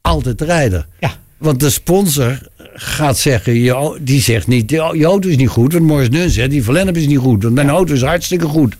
[0.00, 0.86] Altijd de rijder.
[1.00, 2.38] Ja, Want de sponsor
[2.74, 5.72] gaat zeggen, je, die zegt niet, je auto is niet goed.
[5.72, 7.42] Want Morris Nun zegt, die verlennep is niet goed.
[7.42, 8.76] Want mijn auto is hartstikke goed.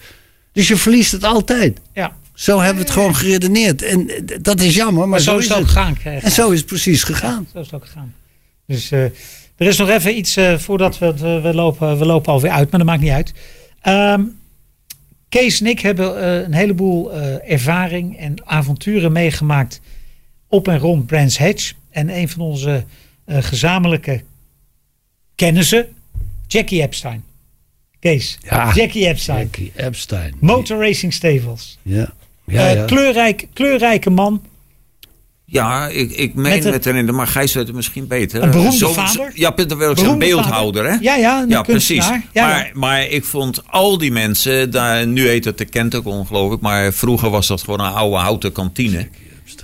[0.53, 1.81] Dus je verliest het altijd.
[1.93, 2.17] ja.
[2.35, 3.83] Zo hebben we het gewoon geredeneerd.
[3.83, 5.97] En eh, dat is jammer, maar, Maar zo is het ook gegaan.
[6.03, 7.49] En zo is het precies gegaan.
[7.53, 8.15] Zo is het ook gegaan.
[8.67, 9.03] Dus eh,
[9.57, 12.71] er is nog even iets eh, voordat we, we, we lopen, we lopen alweer uit,
[12.71, 13.33] maar dat maakt niet uit.
[13.81, 14.23] Ehm,
[15.37, 19.81] Kees en ik hebben eh, een heleboel eh, ervaring en avonturen meegemaakt
[20.49, 21.73] op en rond Brands Hatch.
[21.91, 22.85] En een van onze
[23.25, 24.23] eh, gezamenlijke
[25.35, 25.89] kennissen,
[26.47, 27.25] Jackie Epstein.
[27.99, 28.73] Kees, Ja.
[28.75, 29.39] Jackie Epstein.
[29.39, 30.35] Jackie Epstein.
[30.41, 31.79] Motor Racing Stables.
[31.83, 32.13] Ja.
[32.47, 32.85] Ja, ja.
[32.85, 34.43] kleurrijk, kleurrijke man.
[35.49, 38.43] Ja, ik, ik meen Met met, het- erin, maar Gijs weet het misschien beter.
[38.43, 39.31] Een beroemde Zo- vader?
[39.35, 40.97] Ja, Peter wil Beroemde beeldhouder, hè?
[41.01, 42.07] Ja, ja, een Ja, precies.
[42.33, 46.53] Ja, maar, maar ik vond al die mensen, daar, nu heet het de Kentagon geloof
[46.53, 49.09] ik, maar vroeger was dat gewoon een oude houten kantine.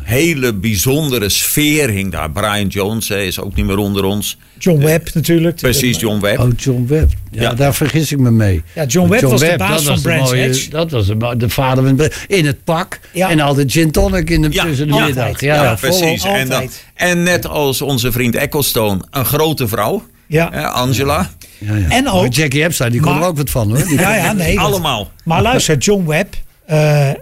[0.03, 2.31] Hele bijzondere sfeer hing daar.
[2.31, 4.39] Brian Jones hè, is ook niet meer onder ons.
[4.59, 5.57] John Webb natuurlijk.
[5.57, 6.39] Precies, John Webb.
[6.39, 7.11] Oh, John Webb.
[7.31, 7.55] Ja, Ja.
[7.55, 8.63] daar vergis ik me mee.
[8.75, 10.69] Ja, John Webb was de baas van de Brands mooie- Hatch.
[10.69, 13.01] Dat was de, de vader van in het pak.
[13.13, 13.31] Ja.
[13.31, 15.41] En altijd gin tonic in de, Ja, tussen de middag.
[15.41, 15.99] Ja, Ja, ja, volop.
[16.01, 16.25] precies.
[16.25, 20.49] En, dan- en net als onze vriend Ecclestone, een grote vrouw, Ja.
[20.53, 21.31] hè, Angela.
[21.59, 21.89] Ja, ja.
[21.89, 23.87] En Maar ook- Jackie Epstein, die kon Maar- er ook wat van hoor.
[23.87, 24.61] Die Ja, ja, nee.
[24.61, 25.11] Allemaal.
[25.25, 26.35] Maar luister, John Webb,
[26.67, 27.17] eh, eh,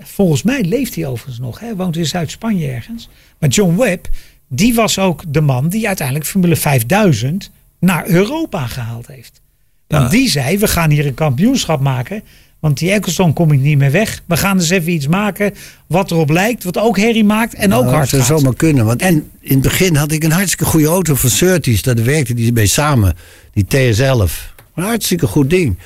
[0.00, 1.60] volgens mij leeft hij overigens nog.
[1.60, 3.08] Hij woont in Zuid-Spanje ergens.
[3.38, 4.06] Maar John Webb,
[4.48, 7.50] die was ook de man die uiteindelijk Formule 5000
[7.80, 9.40] naar Europa gehaald heeft.
[9.88, 10.08] Want Ja.
[10.08, 12.22] die zei, we gaan hier een kampioenschap maken.
[12.60, 14.22] Want die Ecclestone kom ik niet meer weg.
[14.26, 15.54] We gaan eens even iets maken
[15.86, 16.64] wat erop lijkt.
[16.64, 18.28] Wat ook herrie maakt en ook Nou, hard dat gaat.
[18.28, 18.84] zou zomaar kunnen.
[18.84, 21.82] Want en in het begin had ik een hartstikke goede auto van Surtees.
[21.82, 23.14] Daar werkte die mee samen.
[23.52, 24.54] Die TS11.
[24.74, 25.78] Een hartstikke goed ding.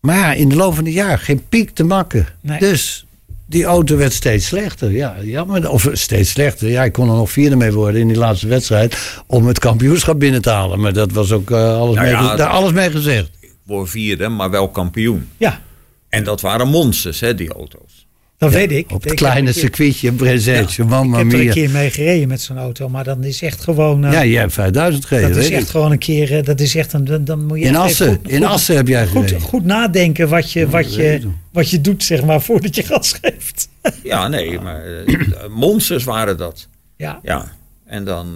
[0.00, 2.26] Maar ja, in de loop van het jaar geen piek te makken.
[2.40, 2.58] Nee.
[2.58, 3.04] Dus
[3.46, 4.90] die auto werd steeds slechter.
[4.90, 5.70] Ja, jammer.
[5.70, 6.68] Of steeds slechter.
[6.68, 9.22] Ja, ik kon er nog vierde mee worden in die laatste wedstrijd.
[9.26, 10.80] Om het kampioenschap binnen te halen.
[10.80, 13.30] Maar dat was ook eh, alles, Nou mee, ja, daar alles mee gezegd.
[13.66, 15.28] Voor vierde, maar wel kampioen.
[15.36, 15.60] Ja,
[16.08, 17.99] En dat waren monsters, hè, die auto's.
[18.40, 18.90] Dat weet ik.
[18.92, 20.82] Op Ik het kleine circuitje in Brezetje.
[20.82, 22.88] Ik Mamma heb er een keer mee gereden met zo'n auto.
[22.88, 24.04] Maar dan is echt gewoon...
[24.04, 25.28] eh, Ja, jij hebt 5000 gereden.
[25.32, 25.68] Dat is echt ik.
[25.68, 28.06] gewoon een keer, eh, dat is echt een, dan, dan moet je In Assen.
[28.08, 29.40] goed- In goed- Assen heb jij goed, gereden.
[29.40, 31.24] goed nadenken wat je, wat, je, ik.
[31.52, 33.68] wat je doet, zeg maar, voordat je gas geeft.
[34.02, 35.16] Ja, nee, maar eh,
[35.50, 36.68] monsters waren dat.
[36.96, 37.52] Ja, Ja,
[37.86, 38.34] en dan...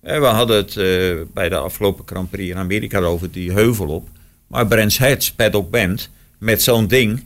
[0.00, 4.08] we hadden het eh, bij de afgelopen Grand Prix in Amerika over die heuvel op.
[4.46, 7.22] Maar Brands Hatch, Paddock Band, met zo'n ding...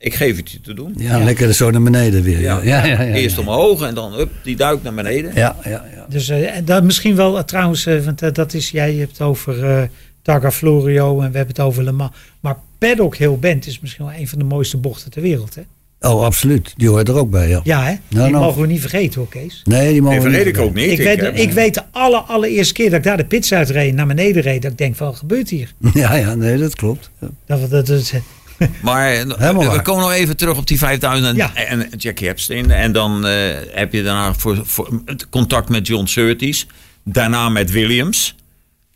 [0.00, 0.94] Ik geef het je te doen.
[0.96, 1.24] Ja, Ja.
[1.24, 2.40] lekker zo naar beneden weer.
[2.40, 3.02] Ja, ja, ja.
[3.02, 3.42] ja, Eerst ja.
[3.42, 5.32] omhoog en dan up, die duikt naar beneden.
[5.34, 6.06] Ja, ja, ja.
[6.08, 9.88] dus eh, dat misschien wel eh, trouwens, eh, want dat is, jij hebt het over
[10.22, 12.10] Targa Florio en we hebben het over Le Mans.
[12.40, 15.62] Maar Paddock Hill Bend is misschien wel een van de mooiste bochten ter wereld, hè?
[16.00, 16.74] Oh, absoluut.
[16.76, 17.60] Die hoort er ook bij, ja.
[17.64, 17.94] Ja, hè?
[18.08, 18.30] Die nou.
[18.32, 19.62] mogen we niet vergeten hoor, Kees.
[19.64, 20.90] Nee, die mogen Nee, we niet ik ook niet.
[20.90, 24.06] Ik, weet, ik weet de alle, allereerste keer dat ik daar de pits uitreed, naar
[24.06, 25.72] beneden reed, dat ik denk van, wat gebeurt hier?
[25.94, 27.10] Ja, ja, nee, dat klopt.
[27.20, 27.28] Ja.
[27.46, 28.12] Dat, dat, dat,
[28.82, 31.54] Maar eh, Helemaal we komen nog even terug op die 5000 Ja.
[31.54, 32.70] en Jackie Epstein.
[32.70, 36.66] En dan eh, heb je daarna voor, voor het contact met John Surtees.
[37.04, 38.34] Daarna met Williams.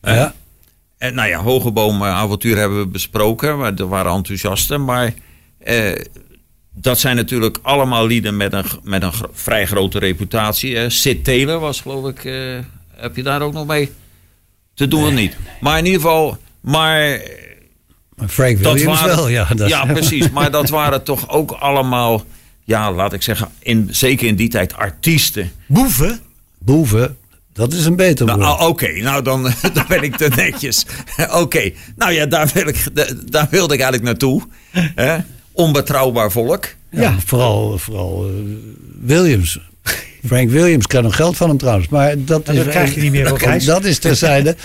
[0.01, 0.35] Eh, Ja.
[0.99, 3.59] En nou ja, Hogeboom eh, avontuur hebben we besproken.
[3.59, 4.85] Maar er waren enthousiasten.
[4.85, 5.13] Maar
[5.59, 5.93] eh,
[6.75, 10.79] dat zijn natuurlijk allemaal lieden met een, met een gro- vrij grote reputatie.
[10.79, 12.25] Eh, Sid Taylor was geloof ik...
[12.25, 12.35] eh,
[12.97, 13.93] heb je daar ook nog mee
[14.75, 15.37] te doen of niet?
[15.61, 16.39] Maar in ieder geval...
[16.61, 17.21] Maar
[18.17, 19.49] Maar Frank dat Williams waren, wel, ja.
[19.55, 20.31] Dat, ja, precies.
[20.31, 22.25] Maar dat waren toch ook allemaal,
[22.65, 25.53] ja, laat ik zeggen, in, zeker in die tijd artiesten.
[25.67, 26.21] boeven?
[26.59, 27.17] Boeven,
[27.53, 28.51] dat is een beter Nou, woord.
[28.51, 29.43] ah, Oké, nou dan,
[29.75, 30.87] dan ben ik te netjes.
[31.43, 34.43] Oké, nou ja, daar, wil ik, da- daar wilde ik eigenlijk naartoe.
[34.95, 35.17] Hè?
[35.53, 36.65] Onbetrouwbaar volk.
[36.91, 37.15] ja, ja.
[37.27, 38.33] Vooral, vooral eh,
[39.01, 39.59] Williams.
[40.27, 41.89] Frank Williams krijgt nog geld van hem trouwens.
[41.89, 43.65] Maar dat, is, dat krijg je niet meer, Gijs.
[43.65, 44.57] Dat is terzijde.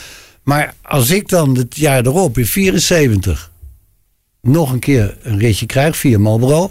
[0.48, 3.52] Maar als ik dan het jaar erop, in 74,
[4.42, 6.70] nog een keer een ritje krijg via Marlboro.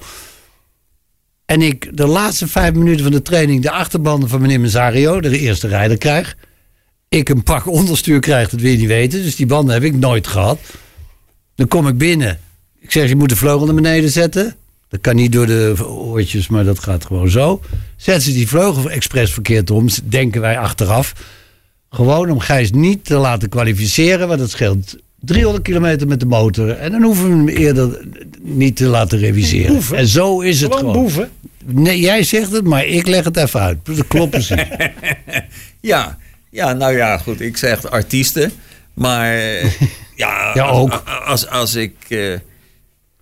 [1.44, 5.38] En ik de laatste vijf minuten van de training de achterbanden van meneer Mesario, de
[5.38, 6.36] eerste rijder, krijg.
[7.08, 9.22] Ik een pak onderstuur krijg, dat wil je niet weten.
[9.22, 10.60] Dus die banden heb ik nooit gehad.
[11.54, 12.40] Dan kom ik binnen.
[12.80, 14.56] Ik zeg, je moet de vleugel naar beneden zetten.
[14.88, 17.60] Dat kan niet door de oortjes, maar dat gaat gewoon zo.
[17.96, 21.14] Zetten ze die vleugel expres verkeerd om, denken wij achteraf.
[21.90, 26.70] Gewoon om Gijs niet te laten kwalificeren, want dat scheelt 300 kilometer met de motor.
[26.70, 28.06] En dan hoeven we hem eerder
[28.42, 29.72] niet te laten reviseren.
[29.72, 29.96] Boeven.
[29.96, 31.02] En zo is het Gewoon gewoon.
[31.02, 31.30] boeven.
[31.64, 33.78] Nee, jij zegt het, maar ik leg het even uit.
[33.82, 34.62] Dat klopt precies.
[35.80, 36.18] Ja,
[36.50, 37.40] ja, nou ja, goed.
[37.40, 38.52] Ik zeg artiesten.
[38.94, 39.70] Maar eh,
[40.16, 40.90] ja, Ja, ook.
[40.92, 42.32] Als, als, als ik eh,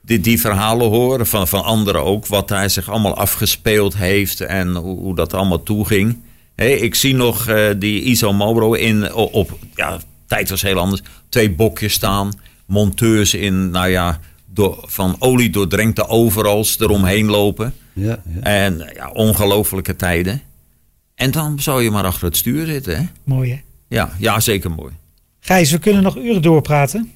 [0.03, 4.75] die, die verhalen hoor van, van anderen ook, wat hij zich allemaal afgespeeld heeft en
[4.75, 6.19] hoe, hoe dat allemaal toeging.
[6.55, 11.03] Hé, ik zie nog eh, die Iso Mobro in, op, ja, tijd was heel anders,
[11.29, 12.33] twee bokjes staan,
[12.67, 17.75] monteurs in, nou ja, door, van olie doordrenkte overals eromheen lopen.
[17.93, 18.41] Ja, ja.
[18.41, 20.43] En ja, ongelofelijke tijden.
[21.15, 23.03] En dan zou je maar achter het stuur zitten, hè?
[23.25, 23.61] Mooi hè.
[23.89, 24.93] Ja, ja, zeker mooi.
[25.41, 27.13] Gijs, we kunnen nog uren doorpraten.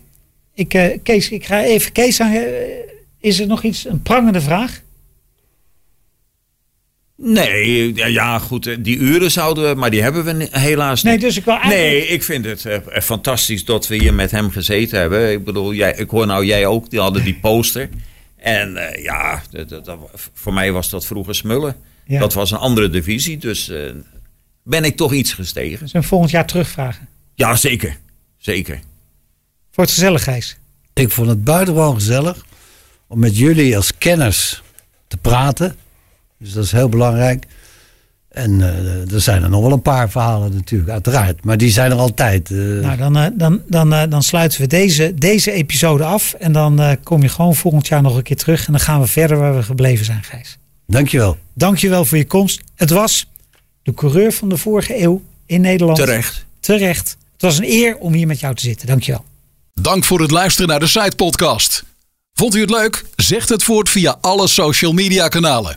[0.55, 2.33] Ik, eh, Kees, ik ga even Kees aan.
[2.33, 2.43] eh,
[3.21, 4.83] is er nog iets, een prangende vraag?
[7.21, 11.13] Nee, ja, ja, goed, eh, die uren zouden we, maar die hebben we helaas niet.
[11.13, 11.83] Nee, dus ik wil eigenlijk...
[11.91, 15.33] Nee, ik vind het eh, eh, fantastisch dat we hier met hem gezeten hebben.
[15.33, 17.89] Ik bedoel, jij, ik hoor nou jij ook, die hadden die poster.
[18.37, 19.99] En eh, ja, dat, dat- dat-
[20.35, 21.77] voor mij was dat vroeger smullen.
[22.07, 22.19] Ja.
[22.21, 23.81] Dat was een andere divisie, dus eh,
[24.63, 25.89] ben ik toch iets gestegen.
[25.89, 27.09] Zullen we volgend jaar terugvragen?
[27.35, 27.97] Ja, zeker.
[28.37, 28.81] Zeker.
[29.71, 30.57] Voor het gezellig, Gijs.
[30.95, 32.45] Ik vond het buitengewoon gezellig
[33.07, 34.63] om met jullie als kenners
[35.09, 35.77] te praten.
[36.39, 37.47] Dus dat is heel belangrijk.
[38.29, 41.45] En eh, er zijn er nog wel een paar verhalen natuurlijk, uiteraard.
[41.45, 42.51] Maar die zijn er altijd.
[42.51, 42.57] eh.
[42.59, 46.33] Nou, dan, eh, dan, dan, dan sluiten we deze, deze episode af.
[46.33, 48.67] En dan eh, kom je gewoon volgend jaar nog een keer terug.
[48.67, 50.59] En dan gaan we verder waar we gebleven zijn, Gijs.
[50.87, 51.37] Dankjewel.
[51.55, 52.61] Dankjewel voor je komst.
[52.75, 53.27] Het was
[53.83, 55.99] de coureur van de vorige eeuw in Nederland.
[55.99, 56.45] Terecht.
[56.61, 57.17] Terecht.
[57.33, 58.87] Het was een eer om hier met jou te zitten.
[58.87, 59.25] Dankjewel.
[59.75, 61.85] Dank voor het luisteren naar de Site Podcast.
[62.33, 63.05] Vond u het leuk?
[63.17, 65.77] Zeg het voort via alle social media kanalen.